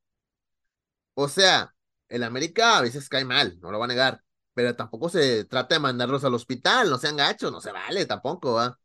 [1.14, 1.74] O sea,
[2.10, 4.22] el América a veces cae mal, no lo va a negar,
[4.52, 8.52] pero tampoco se trata de mandarlos al hospital, no sean gachos, no se vale tampoco,
[8.52, 8.78] ¿va?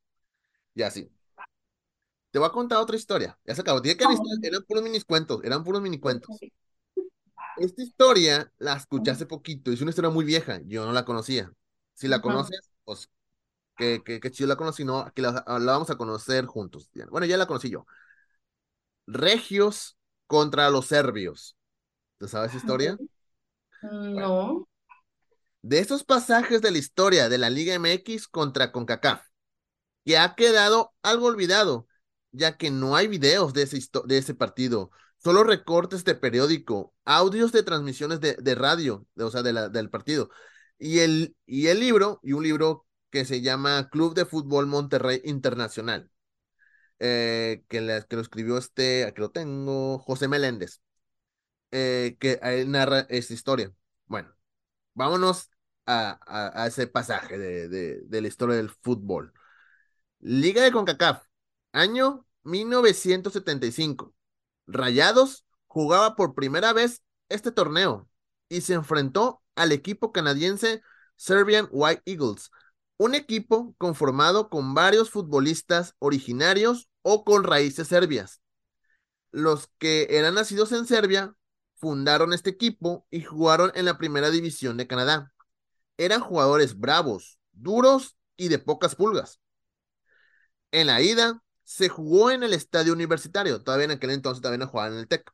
[0.73, 1.11] Y así.
[2.31, 3.37] Te voy a contar otra historia.
[3.43, 3.81] Ya se acabó.
[3.81, 6.39] que eran puros mini cuentos, eran puros mini cuentos.
[7.57, 11.51] Esta historia la escuché hace poquito, es una historia muy vieja, yo no la conocía.
[11.93, 13.09] Si la conoces, pues
[13.77, 16.89] que, que, que chido la conocí, no, que la, vamos a conocer juntos.
[17.09, 17.85] Bueno, ya la conocí yo.
[19.07, 21.57] Regios contra los serbios.
[22.17, 22.97] ¿Te sabes esa historia?
[23.81, 24.67] No.
[25.61, 29.25] de esos pasajes de la historia de la Liga MX contra CONCACAF,
[30.05, 31.87] que ha quedado algo olvidado,
[32.31, 34.91] ya que no hay videos de ese, de ese partido
[35.23, 40.29] solo recortes de periódico, audios de transmisiones de, radio, o sea, de la, del partido.
[40.83, 45.21] Y el, y el libro, y un libro que se llama Club de Fútbol Monterrey
[45.23, 46.11] Internacional,
[46.99, 50.81] eh, que, que, lo escribió este, aquí lo tengo, José Meléndez,
[51.71, 53.73] eh, que narra esta historia.
[54.07, 54.35] Bueno,
[54.93, 55.51] vámonos
[55.85, 56.19] a,
[56.61, 59.31] a, ese pasaje de, de, de la historia del fútbol.
[60.19, 61.23] Liga de CONCACAF,
[61.71, 64.13] año 1975.
[64.67, 68.09] Rayados jugaba por primera vez este torneo
[68.49, 70.81] y se enfrentó al equipo canadiense
[71.15, 72.51] Serbian White Eagles,
[72.97, 78.41] un equipo conformado con varios futbolistas originarios o con raíces serbias.
[79.31, 81.35] Los que eran nacidos en Serbia
[81.75, 85.33] fundaron este equipo y jugaron en la primera división de Canadá.
[85.97, 89.39] Eran jugadores bravos, duros y de pocas pulgas.
[90.71, 94.67] En la ida, se jugó en el estadio universitario, todavía en aquel entonces también no
[94.67, 95.31] jugaban en el TEC.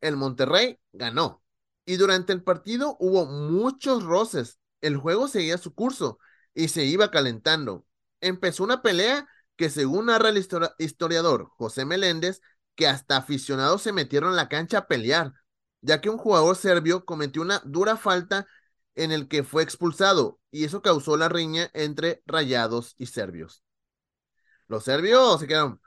[0.00, 1.42] El Monterrey ganó
[1.86, 4.58] y durante el partido hubo muchos roces.
[4.82, 6.18] El juego seguía su curso
[6.52, 7.86] y se iba calentando.
[8.20, 10.38] Empezó una pelea que según narra el
[10.78, 12.42] historiador José Meléndez,
[12.74, 15.32] que hasta aficionados se metieron en la cancha a pelear,
[15.80, 18.46] ya que un jugador serbio cometió una dura falta
[18.94, 23.62] en el que fue expulsado y eso causó la riña entre rayados y serbios.
[24.68, 25.80] Los serbios se quedaron,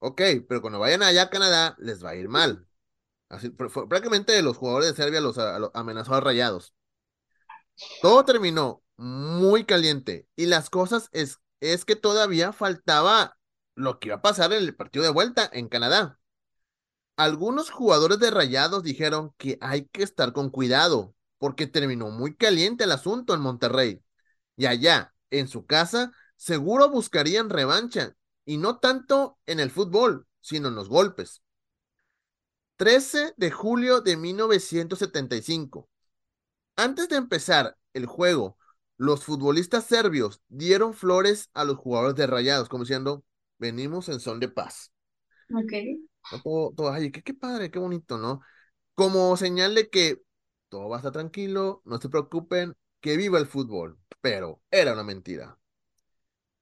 [0.00, 2.66] ok, pero cuando vayan allá a Canadá les va a ir mal.
[3.28, 5.36] Prácticamente los jugadores de Serbia los,
[5.74, 6.74] amenazó a rayados.
[8.00, 13.36] Todo terminó muy caliente y las cosas es, es que todavía faltaba
[13.74, 16.18] lo que iba a pasar en el partido de vuelta en Canadá.
[17.16, 22.84] Algunos jugadores de Rayados dijeron que hay que estar con cuidado porque terminó muy caliente
[22.84, 24.02] el asunto en Monterrey.
[24.56, 30.68] Y allá, en su casa, seguro buscarían revancha, y no tanto en el fútbol, sino
[30.68, 31.42] en los golpes.
[32.76, 35.88] 13 de julio de 1975.
[36.76, 38.58] Antes de empezar el juego,
[38.98, 43.24] los futbolistas serbios dieron flores a los jugadores de Rayados, como diciendo,
[43.58, 44.92] venimos en son de paz.
[45.54, 45.72] Ok.
[46.42, 48.40] Todo, ay, qué, qué padre, qué bonito, ¿no?
[48.94, 50.22] Como señal de que
[50.68, 53.98] todo va a estar tranquilo, no se preocupen, que viva el fútbol.
[54.20, 55.58] Pero era una mentira.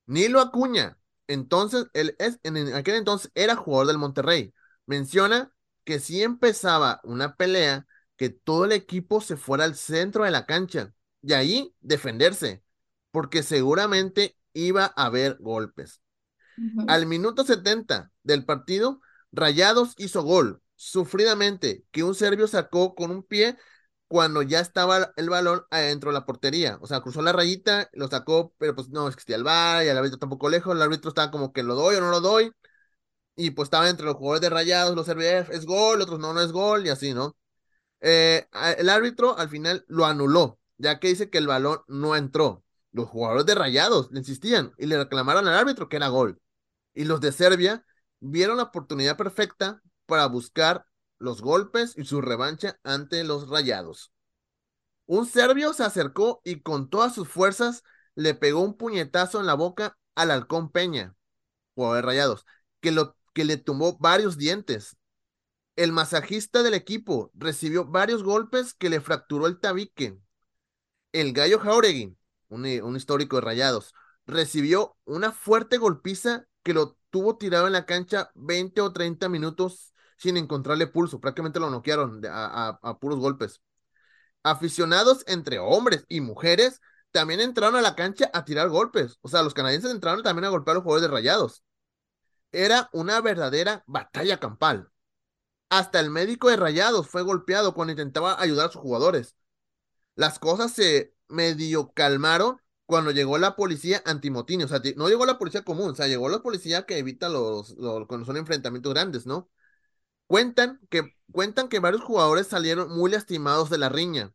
[0.07, 4.53] Nilo Acuña, entonces, él es, en aquel entonces era jugador del Monterrey.
[4.87, 5.54] Menciona
[5.85, 10.47] que si empezaba una pelea, que todo el equipo se fuera al centro de la
[10.47, 12.63] cancha y ahí defenderse,
[13.11, 16.01] porque seguramente iba a haber golpes.
[16.87, 19.01] Al minuto 70 del partido,
[19.33, 23.57] Rayados hizo gol, sufridamente, que un serbio sacó con un pie
[24.09, 26.79] cuando ya estaba el balón adentro de la portería.
[26.81, 29.97] O sea, cruzó la rayita, lo sacó, pero pues no existía el bar y el
[29.99, 30.75] árbitro tampoco lejos.
[30.77, 32.53] El árbitro estaba como que lo doy o no lo doy.
[33.37, 36.41] Y pues estaba entre los jugadores de rayados, los serbios, es gol, otros no, no
[36.41, 37.37] es gol y así, ¿no?
[38.01, 38.47] Eh,
[38.79, 42.65] el árbitro al final lo anuló, ya que dice que el balón no entró.
[42.93, 46.41] Los jugadores de rayados le insistían y le reclamaron al árbitro que era gol.
[46.95, 47.85] Y los de Serbia
[48.21, 50.87] vieron la oportunidad perfecta para buscar
[51.19, 54.13] los golpes y su revancha ante los rayados.
[55.07, 57.83] Un serbio se acercó y con todas sus fuerzas
[58.15, 61.15] le pegó un puñetazo en la boca al halcón Peña,
[61.75, 62.47] o de rayados,
[62.81, 64.97] que, lo, que le tumbó varios dientes.
[65.77, 70.19] El masajista del equipo recibió varios golpes que le fracturó el tabique.
[71.13, 72.17] El gallo Jauregui,
[72.49, 73.93] un, un histórico de rayados,
[74.27, 79.93] recibió una fuerte golpiza que lo tuvo tirado en la cancha 20 o 30 minutos
[80.17, 81.21] sin encontrarle pulso.
[81.21, 83.61] Prácticamente lo noquearon a, puros golpes.
[84.43, 86.81] Aficionados entre hombres y mujeres
[87.13, 89.19] también entraron a la cancha a tirar golpes.
[89.23, 91.63] O sea, los canadienses entraron también a golpear a los jugadores de rayados.
[92.55, 94.91] Era una verdadera batalla campal.
[95.71, 99.37] Hasta el médico de rayados fue golpeado cuando intentaba ayudar a sus jugadores.
[100.17, 104.63] Las cosas se medio calmaron cuando llegó la policía antimotín.
[104.63, 107.75] O sea, no llegó la policía común, o sea, llegó la policía que evita los,
[108.09, 109.51] cuando son enfrentamientos grandes, ¿no?
[110.27, 114.35] Cuentan que, cuentan que varios jugadores salieron muy lastimados de la riña.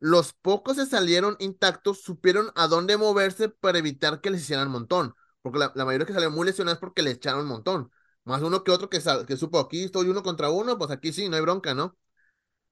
[0.00, 5.14] Los pocos que salieron intactos supieron a dónde moverse para evitar que les hicieran montón.
[5.42, 7.90] Porque la, mayoría que salieron muy lesionados porque le echaron un montón.
[8.24, 11.28] Más uno que otro que, que supo aquí estoy uno contra uno, pues aquí sí,
[11.28, 11.96] no hay bronca, ¿no?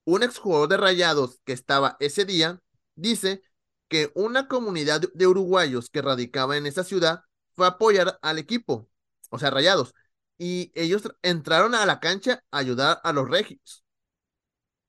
[0.05, 2.61] Un exjugador de Rayados que estaba ese día
[2.95, 3.41] dice
[3.89, 7.21] que una comunidad de uruguayos que radicaba en esa ciudad
[7.55, 8.89] fue a apoyar al equipo,
[9.29, 9.93] o sea, Rayados,
[10.37, 13.83] y ellos entraron a la cancha a ayudar a los regios.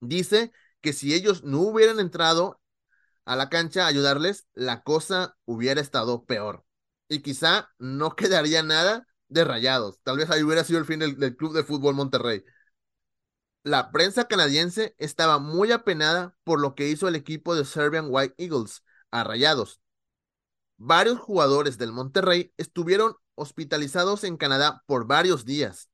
[0.00, 2.60] Dice que si ellos no hubieran entrado
[3.24, 6.64] a la cancha a ayudarles, la cosa hubiera estado peor.
[7.08, 10.00] Y quizá no quedaría nada de rayados.
[10.02, 12.44] Tal vez ahí hubiera sido el fin del, Club de Fútbol Monterrey.
[13.62, 18.34] La prensa canadiense estaba muy apenada por lo que hizo el equipo de Serbian White
[18.38, 19.80] Eagles a rayados.
[20.76, 25.90] Varios jugadores del Monterrey estuvieron hospitalizados en Canadá por varios días.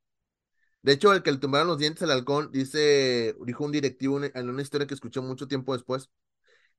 [0.82, 4.48] De hecho, el que le tumbaron los dientes al halcón, dice, dijo un directivo en
[4.50, 6.10] una historia que escuchó mucho tiempo después,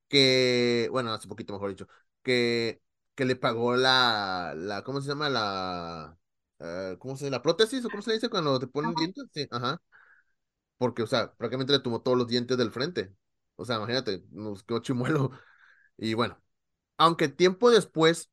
[0.08, 1.88] que, bueno, hace poquito mejor dicho,
[2.22, 2.82] que,
[3.16, 5.28] que le pagó la, la, ¿cómo se llama?
[5.30, 6.16] La,
[6.60, 9.48] uh, ¿cómo se La prótesis, o cómo se le dice cuando te ponen dientes, sí,
[9.50, 9.80] ajá.
[10.78, 13.14] porque, o sea, prácticamente le tomó todos los dientes del frente.
[13.56, 15.30] O sea, imagínate, nos quedó chimuelo.
[15.98, 16.38] Y bueno,
[16.98, 18.30] aunque tiempo después,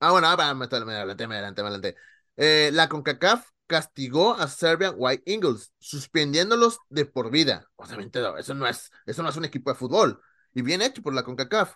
[0.00, 1.96] ah, bueno, ah, me, adelanté, me adelanté, me adelanté.
[2.36, 7.68] Eh, la CONCACAF castigó a Serbian White Eagles, suspendiéndolos de por vida.
[7.76, 10.20] Obviamente, eso no es, eso no es un equipo de fútbol.
[10.54, 11.74] Y bien hecho por la CONCACAF.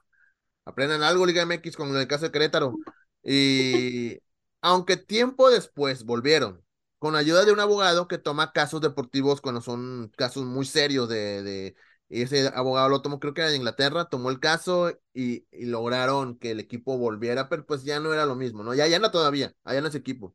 [0.67, 2.77] Aprendan algo, Liga MX, con el caso de Querétaro.
[3.23, 4.19] Y
[4.61, 6.63] aunque tiempo después volvieron,
[6.99, 11.43] con ayuda de un abogado que toma casos deportivos cuando son casos muy serios de,
[11.43, 11.77] de
[12.09, 16.39] ese abogado lo tomó, creo que era de Inglaterra, tomó el caso y, y, lograron
[16.39, 18.75] que el equipo volviera, pero pues ya no era lo mismo, ¿no?
[18.75, 20.35] Ya, ya no todavía, allá no es equipo.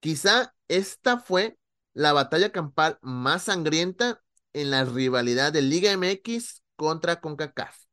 [0.00, 1.58] Quizá esta fue
[1.92, 7.89] la batalla campal más sangrienta en la rivalidad de Liga MX contra CONCACAF.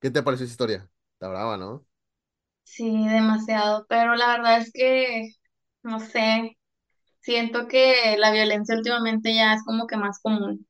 [0.00, 0.90] ¿Qué te pareció esa historia?
[1.14, 1.86] Está brava, ¿no?
[2.64, 5.30] Sí, demasiado, pero la verdad es que,
[5.82, 6.56] no sé,
[7.20, 10.66] siento que la violencia últimamente ya es como que más común.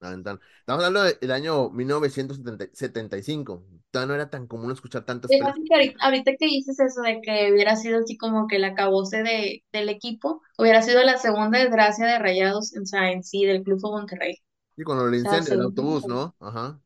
[0.00, 3.64] Estamos hablando del año 1975.
[3.90, 7.52] Todavía no era tan común escuchar tantas que ahorita, ahorita, que dices eso de que
[7.52, 12.06] hubiera sido así como que el acabose de, del equipo, hubiera sido la segunda desgracia
[12.06, 14.36] de Rayados, o sea, en sí, del Club Monterrey.
[14.76, 16.34] Sí, con el incendio del autobús, ¿no?
[16.40, 16.80] Ajá.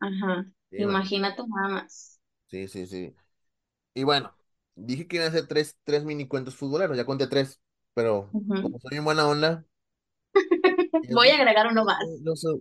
[0.00, 0.46] ajá.
[0.70, 2.20] Imagínate nada más.
[2.46, 3.14] Sí, sí, sí.
[3.94, 4.34] Y bueno,
[4.74, 7.60] dije que iban a hacer tres, tres mini cuentos futboleros, ya conté tres,
[7.94, 9.64] pero como soy en buena onda,
[11.10, 12.04] voy a agregar uno más.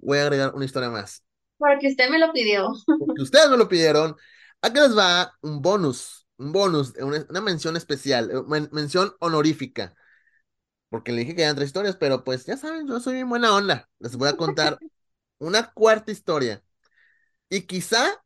[0.01, 1.23] voy a agregar una historia más.
[1.57, 2.73] Porque usted me lo pidió.
[2.85, 4.15] Porque ustedes me lo pidieron.
[4.61, 9.95] Aquí les va un bonus, un bonus, una, mención especial, eh, mención honorífica.
[10.89, 13.53] Porque le dije que eran tres historias, pero pues ya saben, yo soy en buena
[13.53, 13.89] onda.
[13.99, 14.79] Les voy a contar
[15.39, 16.63] una cuarta historia.
[17.49, 18.23] Y quizá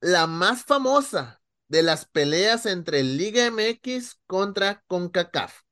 [0.00, 5.62] la más famosa de las peleas entre Liga MX contra CONCACAF.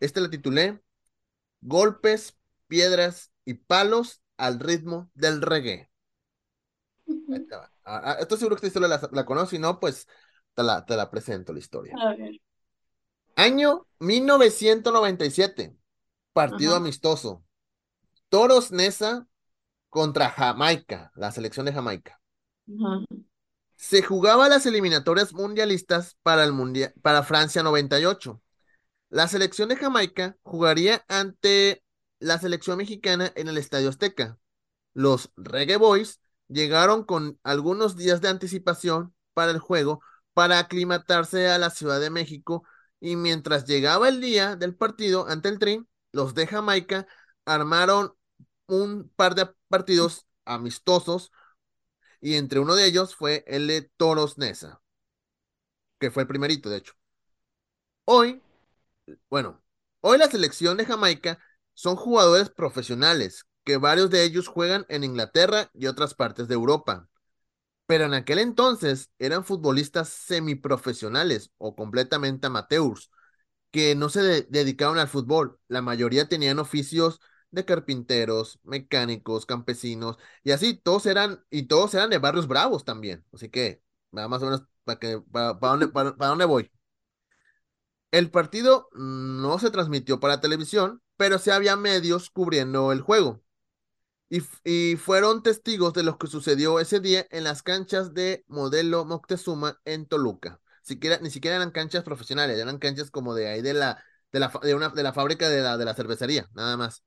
[0.00, 0.82] Este la titulé
[1.62, 2.36] Golpes,
[2.68, 5.90] Piedras y Palos al ritmo del reggae.
[7.84, 10.08] Ah, ah, estoy seguro que esta historia la, la conoces, si no, pues
[10.54, 11.94] te la, te la presento la historia.
[13.36, 15.76] Año 1997,
[16.32, 17.44] partido amistoso.
[18.28, 19.28] Toros Nesa
[19.94, 22.20] contra Jamaica, la selección de Jamaica.
[23.76, 28.42] Se jugaba las eliminatorias mundialistas para, el mundial, para Francia 98.
[29.08, 31.84] La selección de Jamaica jugaría ante
[32.18, 34.36] la selección mexicana en el Estadio Azteca.
[34.94, 40.00] Los Reggae Boys llegaron con algunos días de anticipación para el juego
[40.32, 42.64] para aclimatarse a la Ciudad de México
[42.98, 47.06] y mientras llegaba el día del partido ante el Tri, los de Jamaica
[47.44, 48.12] armaron
[48.66, 51.32] un par de partidos amistosos
[52.20, 54.80] y entre uno de ellos fue el de Toros Nesa,
[55.98, 56.94] que fue el primerito, de hecho.
[58.06, 58.42] Hoy,
[59.30, 59.62] bueno,
[60.00, 61.38] hoy la selección de Jamaica
[61.74, 67.08] son jugadores profesionales, que varios de ellos juegan en Inglaterra y otras partes de Europa.
[67.86, 73.10] Pero en aquel entonces eran futbolistas semiprofesionales o completamente amateurs,
[73.70, 75.58] que no se dedicaron al fútbol.
[75.68, 77.20] La mayoría tenían oficios
[77.54, 83.24] de carpinteros, mecánicos, campesinos, y así todos eran, y todos eran de barrios bravos también.
[83.32, 86.70] Así que, más o menos, ¿para, que, para, dónde, para dónde voy?
[88.10, 93.42] El partido no se transmitió para televisión, pero sí había medios cubriendo el juego.
[94.64, 99.80] Y, fueron testigos de lo que sucedió ese día en las canchas de Modelo Moctezuma
[99.84, 100.60] en Toluca.
[100.82, 104.52] Siquiera, ni siquiera eran canchas profesionales, eran canchas como de ahí de la, de la,
[104.62, 107.04] de una, de la fábrica de la, de la cervecería, nada más.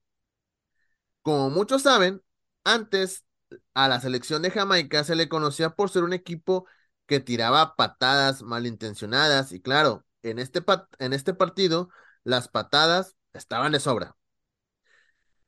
[1.28, 2.22] Como muchos saben,
[2.64, 3.26] antes
[3.74, 6.66] a la selección de Jamaica se le conocía por ser un equipo
[7.04, 10.64] que tiraba patadas malintencionadas y claro, en este,
[10.98, 11.90] en este partido
[12.24, 14.16] las patadas estaban de sobra.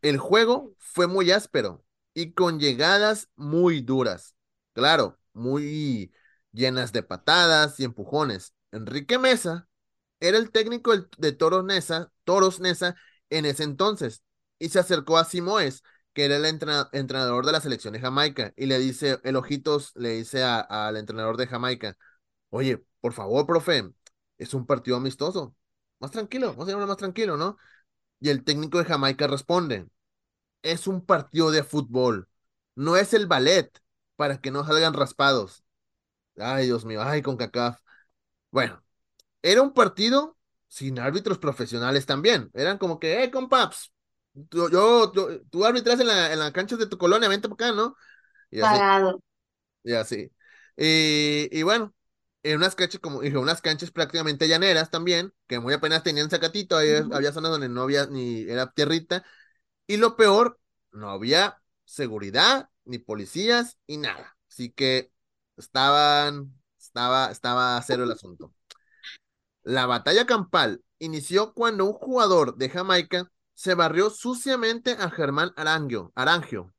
[0.02, 4.34] El juego fue muy áspero y con llegadas muy duras.
[4.74, 6.12] Claro, muy
[6.52, 8.54] llenas de patadas y empujones.
[8.70, 9.66] Enrique Mesa
[10.20, 12.96] era el técnico de Toros Nesa, Toros Nesa
[13.30, 14.22] en ese entonces
[14.60, 15.82] y se acercó a Simoes,
[16.12, 20.10] que era el entrenador de la selección de Jamaica, y le dice, el ojitos le
[20.10, 21.96] dice al entrenador de Jamaica,
[22.50, 23.90] oye, por favor, profe,
[24.38, 25.56] es un partido amistoso.
[26.00, 27.58] Más tranquilo, vamos a más tranquilo, ¿no?
[28.20, 29.88] Y el técnico de Jamaica responde,
[30.62, 32.28] es un partido de fútbol,
[32.74, 33.70] no es el ballet,
[34.16, 35.64] para que no salgan raspados.
[36.38, 37.80] Ay, Dios mío, ay, con CACAF.
[38.50, 38.82] Bueno,
[39.42, 40.38] era un partido
[40.68, 42.50] sin árbitros profesionales también.
[42.54, 43.92] Eran como que, eh, compaps,
[44.48, 45.12] tú, yo,
[45.50, 47.96] tú, arbitras en la, en la cancha de tu colonia, vente por acá, ¿no?
[48.50, 49.22] Y así, Pagado.
[49.84, 50.32] Y así.
[50.76, 51.94] Y, bueno,
[52.42, 56.76] en unas canchas, como dije, unas canchas prácticamente llaneras también, que muy apenas tenían sacatito,
[56.76, 59.24] había, había zonas donde no había ni era tierrita,
[59.86, 60.58] Y lo peor,
[60.92, 64.36] no había seguridad, ni policías, y nada.
[64.48, 65.12] Así que
[65.56, 68.54] estaban, estaba, estaba cero el asunto.
[69.62, 73.30] La batalla campal inició cuando un jugador de Jamaica
[73.60, 76.72] se barrió suciamente a Germán Arangio, Arangio,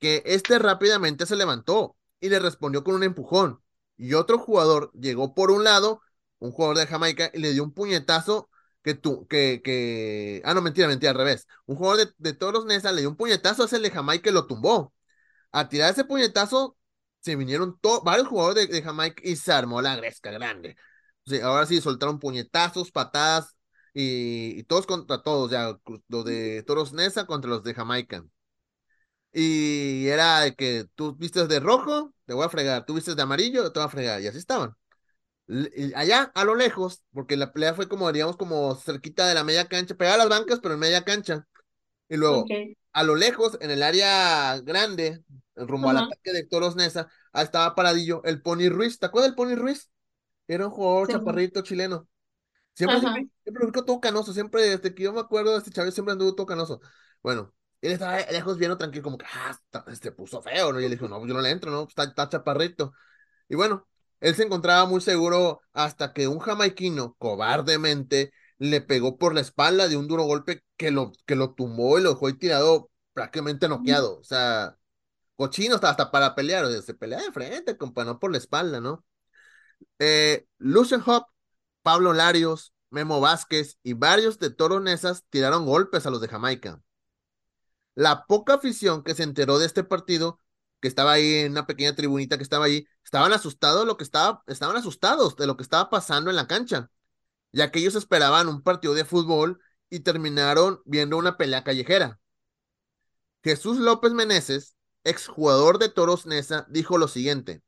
[0.00, 3.62] que este rápidamente se levantó y le respondió con un empujón.
[3.96, 6.02] Y otro jugador llegó por un lado,
[6.40, 8.50] un jugador de Jamaica, y le dio un puñetazo
[8.82, 11.46] que tú, que, que, ah, no, mentira, mentira, al revés.
[11.66, 14.32] Un jugador de, de Toros Nesa le dio un puñetazo a ese de Jamaica y
[14.32, 14.92] lo tumbó.
[15.52, 16.76] A tirar ese puñetazo
[17.20, 20.76] se vinieron varios jugadores de, de, Jamaica y se armó la gresca grande.
[21.30, 23.54] O ahora sí soltaron puñetazos, patadas
[23.94, 25.78] y, y, todos contra todos, ya
[26.08, 28.24] los de Toros Nesa contra los de Jamaica.
[29.32, 33.22] Y era de que tú vistes de rojo, te voy a fregar, tú vistes de
[33.22, 34.74] amarillo, te voy a fregar, y así estaban.
[35.94, 39.66] Allá, a lo lejos, porque la pelea fue como, digamos, como cerquita de la media
[39.66, 41.46] cancha, pegada a las bancas, pero en media cancha.
[42.08, 42.76] Y luego, okay.
[42.92, 45.22] a lo lejos, en el área grande,
[45.54, 45.98] rumbo uh -huh.
[45.98, 48.98] al ataque de Toros Nesa, estaba paradillo el Pony Ruiz.
[48.98, 49.90] ¿Te acuerdas del Pony Ruiz?
[50.46, 51.12] Era un jugador sí.
[51.12, 52.08] chaparrito chileno.
[52.78, 56.12] Siempre, siempre, siempre, todo canoso, siempre, desde que yo me acuerdo de este chaval, siempre
[56.12, 56.80] anduvo todo canoso.
[57.24, 60.80] Bueno, él estaba lejos viendo tranquilo, como que, ah, se este, puso feo, ¿no?
[60.80, 61.88] Y él dijo, no, yo no le entro, ¿no?
[61.88, 62.92] Está, está chaparrito.
[63.48, 63.88] Y bueno,
[64.20, 69.88] él se encontraba muy seguro hasta que un jamaiquino, cobardemente, le pegó por la espalda
[69.88, 73.68] de un duro golpe que lo, que lo tumbó y lo dejó ahí tirado prácticamente
[73.68, 74.20] noqueado.
[74.20, 74.76] O sea,
[75.34, 78.38] cochino hasta, hasta para pelear, o sea, se pelea de frente, compa, no por la
[78.38, 79.04] espalda, ¿no?
[79.98, 81.26] Eh, Lucien Hop,
[81.88, 86.82] Pablo Larios, Memo Vázquez y varios de Toro Nesas tiraron golpes a los de Jamaica.
[87.94, 90.38] La poca afición que se enteró de este partido,
[90.82, 94.42] que estaba ahí en una pequeña tribunita que estaba ahí, estaban asustados lo que estaba,
[94.48, 96.90] estaban asustados de lo que estaba pasando en la cancha,
[97.52, 99.58] ya que ellos esperaban un partido de fútbol
[99.88, 102.20] y terminaron viendo una pelea callejera.
[103.42, 107.62] Jesús López Meneses, exjugador de Toros Nesa, dijo lo siguiente: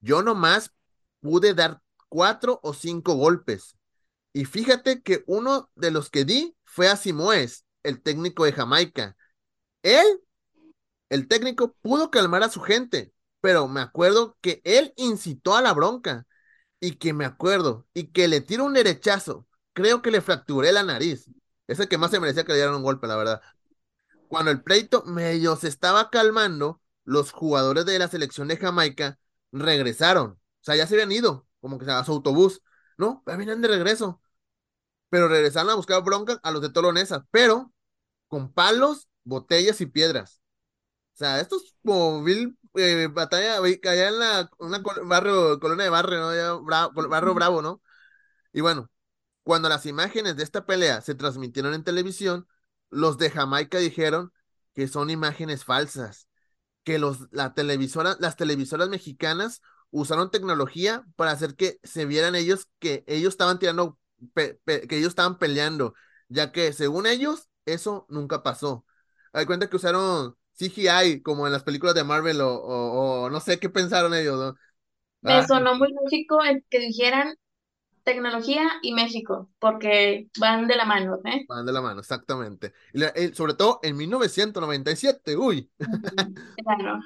[0.00, 0.74] Yo nomás
[1.20, 1.80] pude dar
[2.14, 3.76] cuatro o cinco golpes.
[4.32, 9.16] Y fíjate que uno de los que di fue a Simoes, el técnico de Jamaica,
[9.82, 10.06] él,
[11.08, 15.72] el técnico, pudo calmar a su gente, pero me acuerdo que él incitó a la
[15.72, 16.24] bronca
[16.78, 19.48] y que me acuerdo y que le tiró un derechazo.
[19.72, 21.28] Creo que le fracturé la nariz.
[21.66, 23.42] Es el que más se merecía que le dieran un golpe, la verdad.
[24.28, 29.18] Cuando el pleito medio se estaba calmando, los jugadores de la selección de Jamaica
[29.50, 30.30] regresaron.
[30.30, 32.60] O sea, ya se habían ido, como que a su autobús.
[32.98, 34.20] No, ya de regreso.
[35.08, 37.72] Pero regresaron a buscar bronca a los de Tolonesa, pero
[38.28, 40.42] con palos botellas y piedras.
[41.14, 45.90] O sea, esto es como vil, eh, batalla allá en la una barrio, colonia de
[45.90, 46.34] barrio, ¿no?
[46.34, 47.82] Ya, bravo, barrio Bravo, ¿no?
[48.52, 48.90] Y bueno,
[49.44, 52.48] cuando las imágenes de esta pelea se transmitieron en televisión,
[52.90, 54.32] los de Jamaica dijeron
[54.74, 56.28] que son imágenes falsas,
[56.84, 59.62] que los, la televisora, las televisoras mexicanas
[59.94, 63.98] usaron tecnología para hacer que se vieran ellos que ellos estaban tirando,
[64.34, 65.94] pe, pe, que ellos estaban peleando,
[66.28, 68.84] ya que según ellos, eso nunca pasó
[69.34, 73.40] hay cuenta que usaron CGI como en las películas de Marvel o, o, o no
[73.40, 74.54] sé qué pensaron ellos, ¿no?
[75.22, 75.46] Me ah.
[75.46, 77.34] sonó muy lógico el que dijeran
[78.04, 81.44] tecnología y México, porque van de la mano, ¿eh?
[81.48, 82.72] Van de la mano, exactamente.
[82.92, 85.70] Y la, el, sobre todo en 1997, uy.
[86.64, 87.00] Claro.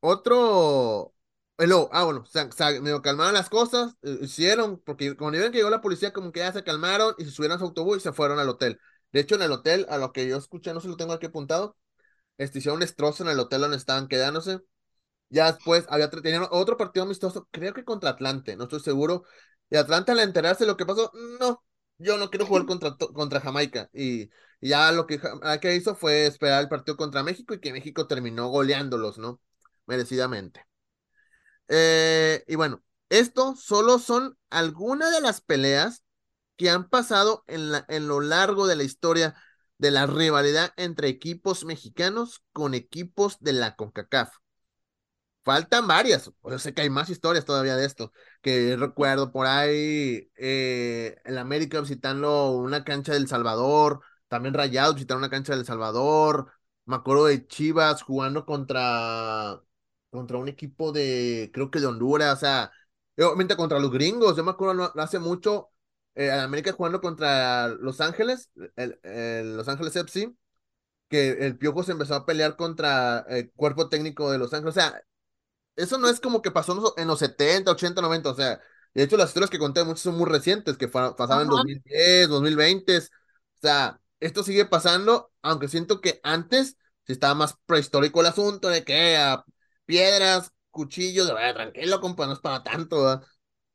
[0.00, 1.14] Otro...
[1.62, 1.90] Hello.
[1.92, 2.48] Ah, bueno, o sea,
[2.80, 6.40] medio calmaron las cosas, eh, hicieron, porque como vieron que llegó la policía, como que
[6.40, 8.80] ya se calmaron y se subieron a su autobús y se fueron al hotel.
[9.12, 11.26] De hecho, en el hotel, a lo que yo escuché, no se lo tengo aquí
[11.26, 11.76] apuntado,
[12.38, 14.60] este, hicieron un destrozo en el hotel donde estaban quedándose.
[15.30, 19.24] Ya después había tenían otro partido amistoso, creo que contra Atlante, no estoy seguro.
[19.70, 21.64] Y Atlante al enterarse de lo que pasó, no,
[21.98, 23.90] yo no quiero jugar contra, contra Jamaica.
[23.94, 24.24] Y,
[24.60, 25.20] y ya lo que,
[25.62, 29.40] que hizo fue esperar el partido contra México y que México terminó goleándolos, ¿no?
[29.86, 30.66] Merecidamente.
[31.70, 36.04] Eh, y bueno, esto solo son algunas de las peleas
[36.56, 39.36] que han pasado en, la, en lo largo de la historia
[39.78, 44.30] de la rivalidad entre equipos mexicanos con equipos de la CONCACAF.
[45.42, 48.12] Faltan varias, yo sé que hay más historias todavía de esto,
[48.42, 55.18] que recuerdo por ahí eh, el América visitando una cancha del Salvador, también Rayados visitando
[55.20, 56.52] una cancha del Salvador,
[56.84, 59.62] me acuerdo de Chivas jugando contra,
[60.10, 62.72] contra un equipo de, creo que de Honduras, o sea,
[63.18, 65.70] obviamente contra los gringos, yo me acuerdo no, hace mucho,
[66.14, 70.34] eh, América jugando contra Los Ángeles, el, el Los Ángeles FC,
[71.08, 74.76] que el Piojo se empezó a pelear contra el cuerpo técnico de Los Ángeles.
[74.76, 75.02] O sea,
[75.76, 78.30] eso no es como que pasó en los 70, 80, 90.
[78.30, 78.60] O sea,
[78.94, 82.98] de hecho, las historias que conté muchas son muy recientes, que pasaban en 2010, 2020.
[82.98, 83.00] O
[83.62, 88.84] sea, esto sigue pasando, aunque siento que antes sí estaba más prehistórico el asunto de
[88.84, 89.44] que a
[89.90, 93.20] piedras, cuchillos, verdad, tranquilo, compa, no es para tanto.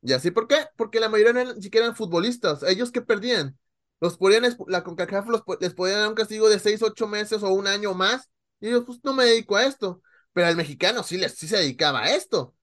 [0.01, 0.57] Y así, ¿por qué?
[0.77, 2.63] Porque la mayoría ni siquiera eran futbolistas.
[2.63, 3.57] ¿Ellos qué perdían?
[3.99, 7.49] Los podían, la CONCACAF los, les podían dar un castigo de 6 8 meses o
[7.53, 8.29] un año más.
[8.59, 10.01] Y ellos, pues no me dedico a esto.
[10.33, 12.55] Pero el mexicano sí, les, sí se dedicaba a esto.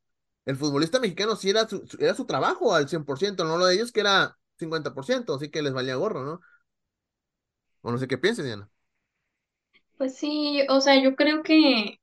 [0.46, 3.74] El futbolista mexicano sí era su, su- era su trabajo al 100%, no lo de
[3.76, 6.40] ellos que era 50%, así que les valía gorro, ¿no?
[7.82, 8.68] O no sé qué pienses, Diana.
[9.96, 11.98] Pues sí, o sea, yo creo que,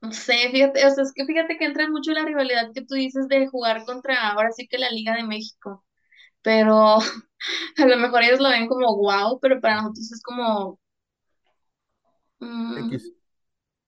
[0.00, 2.94] no sé, fíjate, o sea, es que fíjate que entra mucho la rivalidad que tú
[2.94, 5.84] dices de jugar contra ahora sí que la Liga de México,
[6.42, 6.98] pero
[7.78, 10.80] a lo mejor ellos lo ven como wow, pero para nosotros es como,
[12.40, 13.12] mm, X.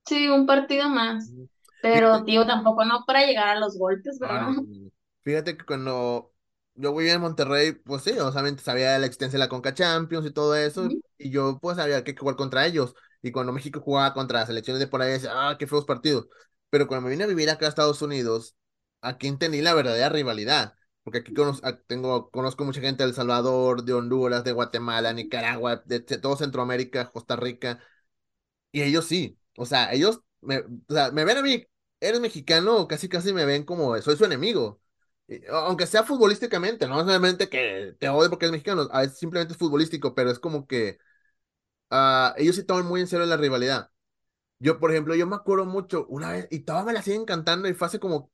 [0.07, 1.33] sí, un partido más,
[1.81, 4.49] pero tío, tampoco no para llegar a los golpes, ah, ¿verdad?
[4.51, 4.91] no.
[5.23, 6.33] Fíjate que cuando
[6.75, 10.27] yo vivía en Monterrey, pues sí, obviamente sabía de la existencia de la Conca Champions
[10.27, 10.89] y todo eso,
[11.19, 12.95] y yo pues sabía que hay que jugar contra ellos.
[13.23, 16.27] Y cuando México jugaba contra las selecciones de por ahí, decía, ah, qué feos partidos.
[16.71, 18.57] Pero cuando me vine a vivir acá a Estados Unidos,
[19.01, 20.75] aquí entendí la verdadera rivalidad.
[21.05, 25.13] Porque aquí conoz- ah, tengo, conozco mucha gente de El Salvador, de Honduras, de Guatemala,
[25.13, 27.81] Nicaragua, de, de todo Centroamérica, Costa Rica.
[28.73, 30.65] Y ellos sí, o sea, ellos me, o
[30.95, 31.65] sea, me ven a mí,
[32.01, 34.81] eres mexicano, casi casi me ven como soy su enemigo.
[35.51, 40.15] Aunque sea futbolísticamente, no solamente que te odio porque eres mexicano, veces simplemente es futbolístico,
[40.15, 40.99] pero es como que
[41.93, 43.91] ah, ellos sí toman muy en serio la rivalidad.
[44.61, 47.69] Yo, por ejemplo, yo me acuerdo mucho una vez, y todavía me la siguen cantando,
[47.69, 48.33] y fue hace como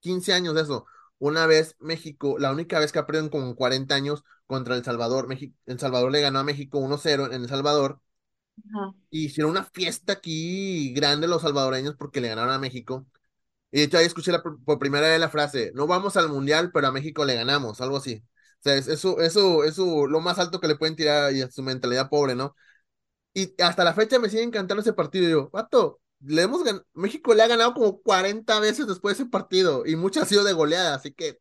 [0.00, 0.86] 15 años de eso.
[1.18, 5.28] Una vez México, la única vez que aprenden como en 40 años contra El Salvador,
[5.28, 8.00] México, El Salvador le ganó a México 1-0 en El Salvador
[8.58, 8.94] Ajá.
[9.10, 13.06] y hicieron una fiesta aquí grande los salvadoreños porque le ganaron a México.
[13.72, 16.72] Y de hecho ahí escuché la por primera vez la frase, no vamos al mundial,
[16.72, 18.24] pero a México le ganamos, algo así.
[18.60, 21.50] O sea, es eso, eso, eso, lo más alto que le pueden tirar y a
[21.50, 22.56] su mentalidad pobre, ¿no?
[23.36, 25.28] Y hasta la fecha me sigue encantando ese partido.
[25.30, 29.30] Yo, vato, le hemos gan- México le ha ganado como 40 veces después de ese
[29.32, 31.38] partido y muchas ha sido de goleada, así que,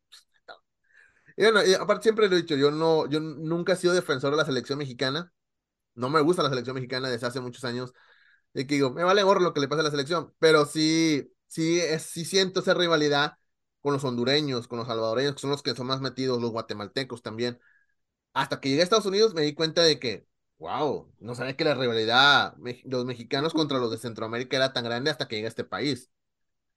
[1.38, 4.38] y bueno, aparte siempre lo he dicho, yo no, yo nunca he sido defensor de
[4.38, 5.32] la selección mexicana,
[5.96, 7.94] no me gusta la selección mexicana desde hace muchos años
[8.54, 11.32] y que digo, me vale gorro lo que le pasa a la selección, pero sí,
[11.48, 13.34] sí, es- sí siento esa rivalidad
[13.82, 17.22] con los hondureños, con los salvadoreños, que son los que son más metidos, los guatemaltecos
[17.24, 17.60] también.
[18.34, 20.28] Hasta que llegué a Estados Unidos me di cuenta de que,
[20.58, 24.84] wow, no sabía que la rivalidad, me- los mexicanos contra los de Centroamérica era tan
[24.86, 26.10] grande hasta que llegué a este país.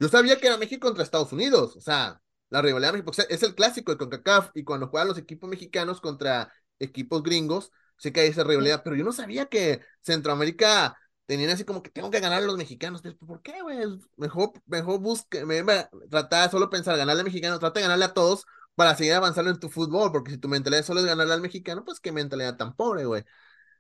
[0.01, 2.21] Yo sabía que era México contra Estados Unidos, o sea,
[2.51, 6.01] la rivalidad de México es el clásico de CONCACAF y cuando juegan los equipos mexicanos
[6.01, 11.51] contra equipos gringos, sé que hay esa rivalidad, pero yo no sabía que Centroamérica tenían
[11.51, 13.03] así como que tengo que ganar a los mexicanos.
[13.27, 13.79] ¿Por qué, güey?
[14.17, 18.07] Mejor, mejor busque, me, me, trata de solo pensar ganarle al mexicano, trata de ganarle
[18.07, 21.35] a todos para seguir avanzando en tu fútbol, porque si tu mentalidad solo es ganarle
[21.35, 23.25] al mexicano, pues qué mentalidad tan pobre, güey.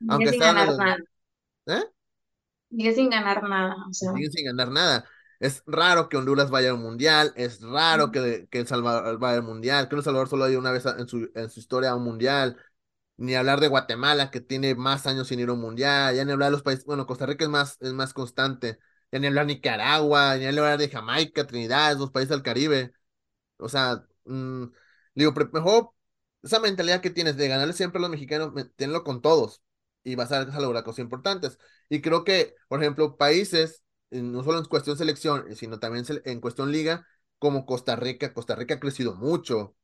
[0.06, 0.96] Aunque sin ganar los, nada,
[1.66, 1.82] ¿eh?
[2.70, 4.12] sigue sin ganar nada, o sea.
[4.30, 5.04] sin ganar nada.
[5.40, 9.44] Es raro que Honduras vaya al mundial, es raro que, que El Salvador vaya al
[9.44, 11.94] mundial, que El Salvador solo ha ido una vez en su, en su historia a
[11.96, 12.56] un mundial,
[13.16, 16.32] ni hablar de Guatemala, que tiene más años sin ir a un mundial, ya ni
[16.32, 18.78] hablar de los países, bueno, Costa Rica es más, es más constante,
[19.12, 22.92] ya ni hablar de Nicaragua, ya ni hablar de Jamaica, Trinidad, los países del Caribe.
[23.58, 24.64] O sea, mm,
[25.14, 25.90] digo, mejor
[26.42, 29.62] esa mentalidad que tienes de ganarle siempre a los mexicanos, me- tenlo con todos
[30.04, 31.58] y vas a, lograr cosas importantes.
[31.88, 36.40] Y creo que, por ejemplo, países, eh, no solo en cuestión selección, sino también en
[36.40, 37.06] cuestión liga,
[37.38, 39.76] como Costa Rica, Costa Rica ha crecido mucho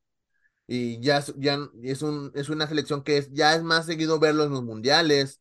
[0.66, 4.44] y ya, es- ya es, un, es una selección que ya es más seguido verlo
[4.44, 5.40] en los mundiales.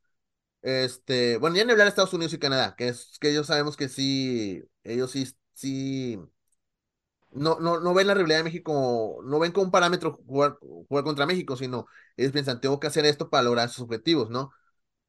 [0.63, 3.77] Este, bueno, ya ni hablar de Estados Unidos y Canadá, que es que ellos sabemos
[3.77, 6.19] que sí, ellos sí, sí
[7.31, 10.57] no, no, no ven la rivalidad de México, no ven como un parámetro jugar,
[10.87, 14.51] jugar contra México, sino ellos piensan, tengo que hacer esto para lograr sus objetivos, ¿no?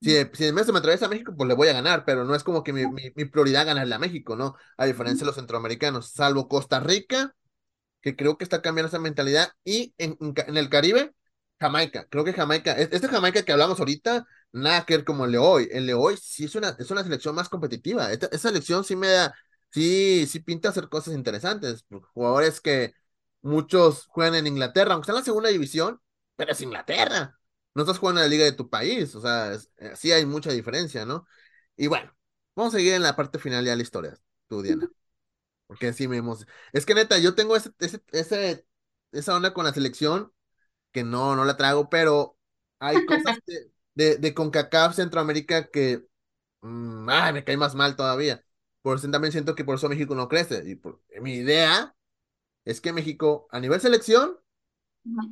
[0.00, 2.34] Si si de medio se me atraviesa México, pues le voy a ganar, pero no
[2.34, 4.54] es como que mi, mi, mi prioridad ganarle a México, ¿no?
[4.76, 7.34] A diferencia de los centroamericanos, salvo Costa Rica,
[8.02, 11.14] que creo que está cambiando esa mentalidad, y en, en, el Caribe,
[11.60, 15.32] Jamaica, creo que Jamaica, es- este Jamaica que hablamos ahorita, nada que ver como el
[15.32, 18.48] de hoy, el de hoy sí es una, es una selección más competitiva, esta, esa
[18.50, 19.34] selección sí me da,
[19.70, 21.84] sí, sí pinta hacer cosas interesantes,
[22.14, 22.94] jugadores que
[23.42, 26.00] muchos juegan en Inglaterra, aunque está en la segunda división,
[26.36, 27.38] pero es Inglaterra,
[27.74, 30.26] no estás jugando en la liga de tu país, o sea, es- eh, sí hay
[30.26, 31.26] mucha diferencia, ¿no?
[31.76, 32.14] Y bueno,
[32.54, 34.18] vamos a seguir en la parte final ya de la historia,
[34.48, 34.90] tú, Diana.
[35.66, 36.46] Porque sí me hemos...
[36.72, 38.66] Es que neta, yo tengo ese, ese, ese-
[39.12, 40.32] esa onda con la selección
[40.92, 42.38] que no, no la trago, pero
[42.80, 46.06] hay cosas de, de, de CONCACAF Centroamérica que
[46.62, 48.44] mm, ay, me cae más mal todavía.
[48.82, 50.62] Por eso también siento que por eso México no crece.
[50.66, 51.96] Y por- mi idea
[52.64, 54.38] es que México, a nivel selección,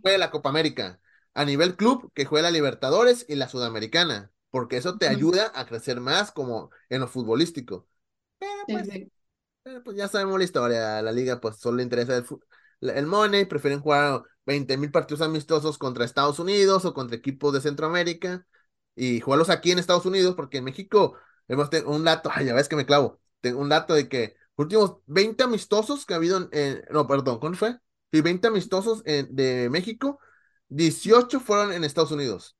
[0.03, 1.01] juegue la Copa América.
[1.35, 5.67] A nivel club que juegue la Libertadores y la Sudamericana, porque eso te ayuda a
[5.67, 7.87] crecer más como en lo futbolístico.
[8.39, 8.89] Pero pues,
[9.85, 13.45] pues ya sabemos la historia, a la liga pues solo le interesa el, el money,
[13.47, 18.47] prefieren jugar 20 mil partidos amistosos contra Estados Unidos o contra equipos de Centroamérica
[18.95, 21.17] y jugarlos aquí en Estados Unidos, porque en México
[21.49, 24.35] hemos tenido un dato, ay, ya ves que me clavo, tengo un dato de que
[24.57, 27.79] últimos 20 amistosos que ha habido en, no, perdón, ¿cuándo fue?
[28.11, 30.19] Y 20 amistosos de México,
[30.75, 32.57] 18 fueron en Estados Unidos.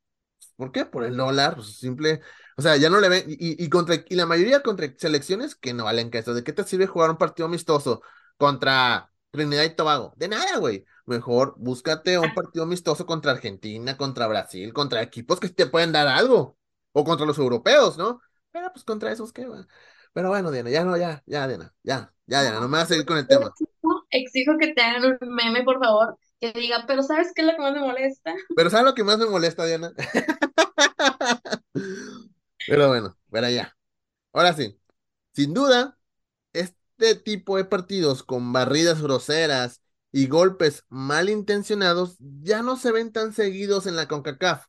[0.57, 0.85] ¿Por qué?
[0.85, 2.21] Por el dólar, pues simple,
[2.57, 5.75] o sea, ya no le ven, y, y, contra, y la mayoría contra selecciones que
[5.75, 8.03] no valen que eso, ¿de qué te sirve jugar un partido amistoso
[8.37, 10.13] contra Trinidad y Tobago?
[10.17, 10.85] De nada, güey.
[11.07, 16.07] Mejor búscate un partido amistoso contra Argentina, contra Brasil, contra equipos que te pueden dar
[16.07, 16.57] algo,
[16.93, 18.21] o contra los europeos, ¿no?
[18.53, 19.47] Pero pues contra esos, ¿qué?
[20.13, 22.89] Pero bueno, Diana, ya no, ya, ya, Diana, ya, ya, Diana, no me vas a
[22.89, 23.53] seguir con el tema.
[24.11, 27.53] Exijo, que te hagan un meme, por favor, que diga, pero ¿sabes qué es lo
[27.55, 28.35] que más me molesta?
[28.57, 29.93] Pero ¿sabes lo que más me molesta, Diana?
[32.67, 33.77] pero bueno, pero ya.
[34.33, 34.77] Ahora sí,
[35.35, 35.97] sin duda,
[36.53, 43.33] este tipo de partidos con barridas groseras y golpes malintencionados ya no se ven tan
[43.33, 44.67] seguidos en la CONCACAF,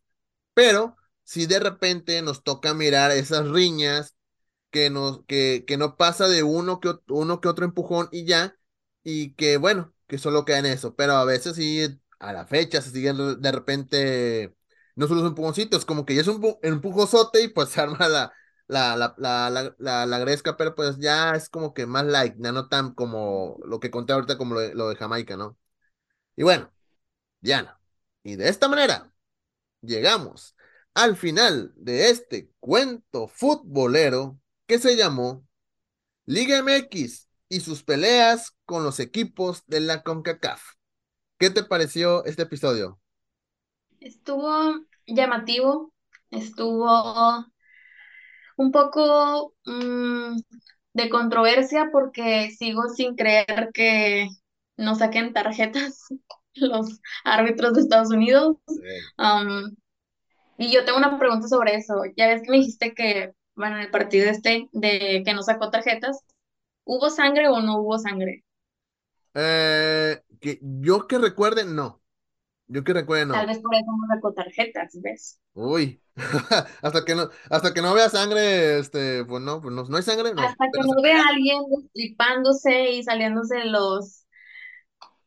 [0.54, 4.16] pero si de repente nos toca mirar esas riñas
[4.70, 8.56] que, nos, que, que no pasa de uno que, uno que otro empujón y ya,
[9.04, 12.84] y que bueno, que solo queda en eso, pero a veces sí, a la fecha
[12.84, 14.56] se siguen de repente,
[14.96, 18.32] no solo son empujoncitos, como que ya es un empujosote y pues se arma la,
[18.68, 22.70] la, la, la, la, la, gresca, pero pues ya es como que más light, no
[22.70, 25.58] tan como lo que conté ahorita como lo lo de Jamaica, ¿no?
[26.36, 26.72] Y bueno,
[27.42, 27.82] Diana,
[28.24, 29.14] y de esta manera
[29.82, 30.56] llegamos
[30.96, 35.48] al final de este cuento futbolero que se llamó
[36.26, 40.62] Liga MX y sus peleas con los equipos de la CONCACAF.
[41.38, 43.00] ¿Qué te pareció este episodio?
[44.00, 45.94] Estuvo llamativo,
[46.32, 47.46] estuvo
[48.58, 50.36] un poco mmm,
[50.94, 54.30] de controversia porque sigo sin creer que
[54.76, 56.08] no saquen tarjetas
[56.56, 58.58] los árbitros de Estados Unidos.
[59.20, 59.76] Um,
[60.58, 62.02] y yo tengo una pregunta sobre eso.
[62.18, 65.70] Ya ves que me dijiste que, bueno, en el partido este, de que no sacó
[65.70, 66.24] tarjetas,
[66.86, 68.44] ¿hubo sangre o no hubo sangre?
[69.34, 72.02] Eh, que yo que recuerde, no.
[72.68, 73.34] Yo que recuerde, no.
[73.34, 75.40] Tal vez por eso no sacó tarjetas, ¿ves?
[75.54, 76.02] Uy,
[76.82, 80.04] hasta que no, hasta que no vea sangre, este, pues no, pues no, no hay
[80.04, 80.42] sangre, no.
[80.42, 84.26] Hasta que no vea a alguien destripándose y saliéndose los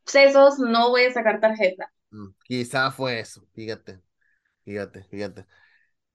[0.04, 1.92] sesos, no voy a sacar tarjeta.
[2.10, 4.00] Mm, quizá fue eso, fíjate.
[4.64, 5.46] Fíjate, fíjate.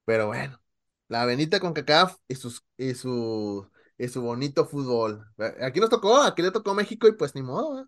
[0.03, 0.61] Pero bueno,
[1.07, 3.70] la Benita con CACAF y, sus, y, su,
[4.01, 5.23] y su bonito fútbol.
[5.61, 7.87] Aquí nos tocó, aquí le tocó México y pues ni modo,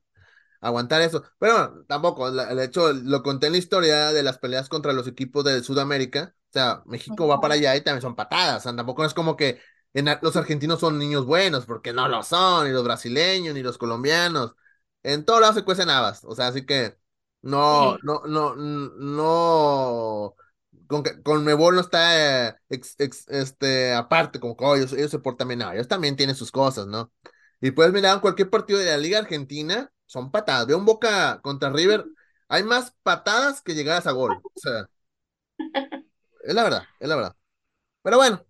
[0.62, 1.24] aguantar eso.
[1.40, 5.44] Pero tampoco, de hecho, lo conté en la historia de las peleas contra los equipos
[5.44, 6.36] de Sudamérica.
[6.50, 8.58] O sea, México va para allá y también son patadas.
[8.58, 9.60] O sea, tampoco es como que
[10.22, 14.56] los argentinos son niños buenos, porque no lo son, ni los brasileños, ni los colombianos.
[15.02, 16.24] En todos lados se cuecen habas.
[16.26, 16.96] O sea, así que
[17.42, 20.36] no, no, no, no
[20.88, 25.60] con, con Mebol no está eh, este, aparte, como que oh, ellos, se portan bien,
[25.60, 27.12] no, ellos también tienen sus cosas, ¿no?
[27.62, 30.68] Y puedes mirar en cualquier partido de la Liga Argentina, son patadas.
[30.68, 32.06] Veo un Boca contra River,
[32.50, 34.34] hay más patadas que llegadas a gol.
[34.44, 34.88] O sea,
[36.44, 37.36] es la verdad, es la verdad.
[38.04, 38.46] Pero bueno,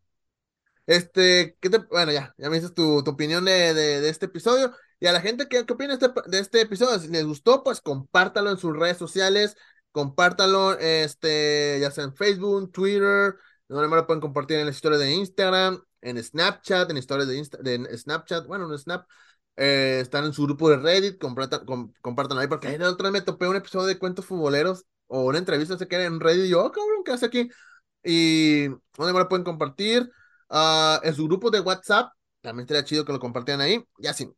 [0.86, 4.74] este, ¿qué te, bueno, ya, ya me dices tu, opinión de, de, este episodio.
[5.00, 7.82] Y a la gente que, ¿qué opina este, de este episodio, si les gustó, pues
[7.82, 9.58] compártalo en sus redes sociales
[9.94, 13.36] compártanlo, este, ya sea en Facebook, Twitter,
[13.70, 17.78] no me lo pueden compartir en las historias de Instagram, en Snapchat, en historias de,
[17.78, 19.08] de Snapchat, bueno, en Snap,
[19.56, 23.26] eh, están en su grupo de Reddit, compártanlo ahí, porque ahí la otra vez me
[23.26, 26.66] topé un episodio de cuentos futboleros o una entrevista, se queda en Reddit, y yo,
[26.66, 27.50] oh, cabrón, ¿qué hace aquí?
[28.04, 30.10] Y donde me lo pueden compartir,
[30.50, 34.30] uh, en su grupo de WhatsApp, también sería chido que lo compartieran ahí, y así.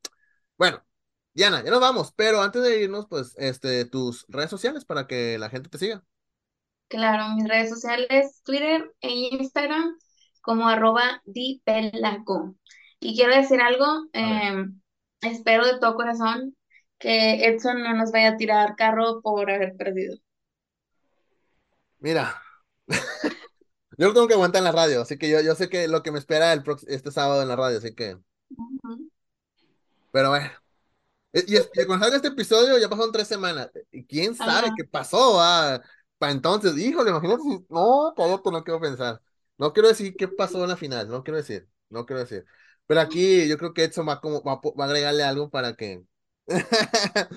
[0.57, 0.83] Bueno,
[1.35, 5.37] Diana, ya nos vamos, pero antes de irnos, pues, este, tus redes sociales para que
[5.37, 6.01] la gente te siga.
[6.87, 9.97] Claro, mis redes sociales, Twitter e Instagram,
[10.41, 12.55] como arroba dipelaco.
[13.01, 14.79] Y quiero decir algo, em,
[15.19, 16.55] espero de todo corazón
[16.99, 20.15] que Edson no nos vaya a tirar carro por haber perdido.
[21.99, 22.41] Mira,
[23.97, 26.01] yo lo tengo que aguantar en la radio, así que yo, yo sé que lo
[26.01, 28.17] que me espera el este sábado en la radio, así que.
[30.11, 30.49] Pero bueno,
[31.35, 33.69] eh, y, y cuando salga este episodio ya pasaron tres semanas.
[33.91, 35.39] ¿Y quién sabe qué pasó?
[35.41, 35.81] Ah,
[36.17, 37.65] para entonces, híjole, imagínate si.
[37.69, 39.21] No, cállate, no quiero pensar.
[39.57, 42.45] No quiero decir qué pasó en la final, no quiero decir, no quiero decir.
[42.87, 46.03] Pero aquí yo creo que Edson va, como, va, a agregarle algo para que.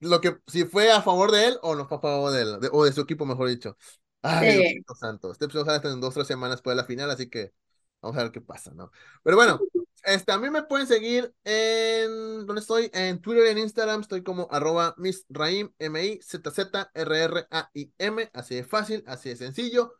[0.00, 2.58] lo que, si fue a favor de él o no fue a favor de él,
[2.72, 3.76] o de su equipo, mejor dicho.
[4.22, 5.32] Ay, Dios santo.
[5.32, 7.52] Este episodio sale en dos o tres semanas después de la final, así que
[8.00, 8.90] vamos a ver qué pasa, ¿no?
[9.22, 9.60] Pero bueno,
[10.04, 12.90] este, a mí me pueden seguir en, ¿dónde estoy?
[12.92, 16.20] En Twitter y en Instagram, estoy como arroba M-I-Z-Z-R-R-A-I-M,
[18.32, 19.94] así de fácil, así de sencillo.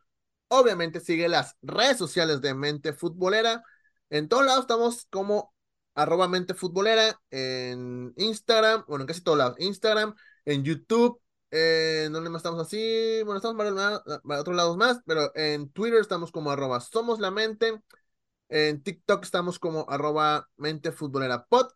[0.48, 3.62] Obviamente sigue las redes sociales de Mente Futbolera.
[4.10, 5.54] En todos lados estamos como
[5.94, 12.30] arroba mente futbolera en Instagram, bueno, en casi todos lados, Instagram, en YouTube, en donde
[12.30, 16.80] más estamos así, bueno, estamos para, otros lados más, pero en Twitter estamos como arroba
[16.80, 17.80] somos la mente,
[18.48, 21.68] en TikTok estamos como arroba mente futbolera pod,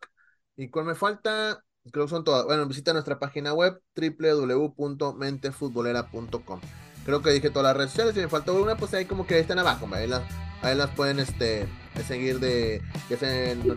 [0.55, 6.61] y cuál me falta, creo que son todas, bueno, visita nuestra página web www.mentefutbolera.com.
[7.05, 9.39] Creo que dije todas las redes sociales, si me faltó una, pues ahí como que
[9.39, 10.23] están abajo, ahí las,
[10.61, 11.67] ahí las pueden este,
[12.05, 12.75] seguir de,
[13.21, 13.67] en,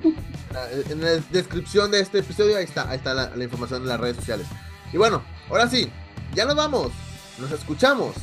[1.01, 4.17] la descripción de este episodio, ahí está, ahí está la, la información de las redes
[4.17, 4.47] sociales.
[4.93, 5.91] Y bueno, ahora sí,
[6.35, 6.93] ya nos vamos,
[7.39, 8.15] nos escuchamos,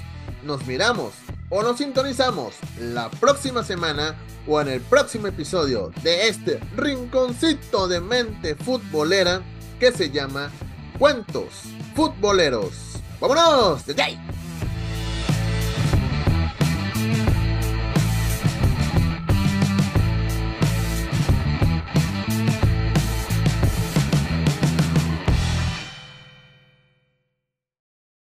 [0.44, 1.14] nos miramos
[1.50, 4.16] o nos sintonizamos la próxima semana
[4.48, 9.42] o en el próximo episodio de este rinconcito de mente futbolera
[9.80, 10.52] que se llama
[10.98, 11.64] Cuentos
[11.96, 12.96] Futboleros.
[13.20, 13.86] ¡Vámonos!
[13.86, 14.02] ¡Desde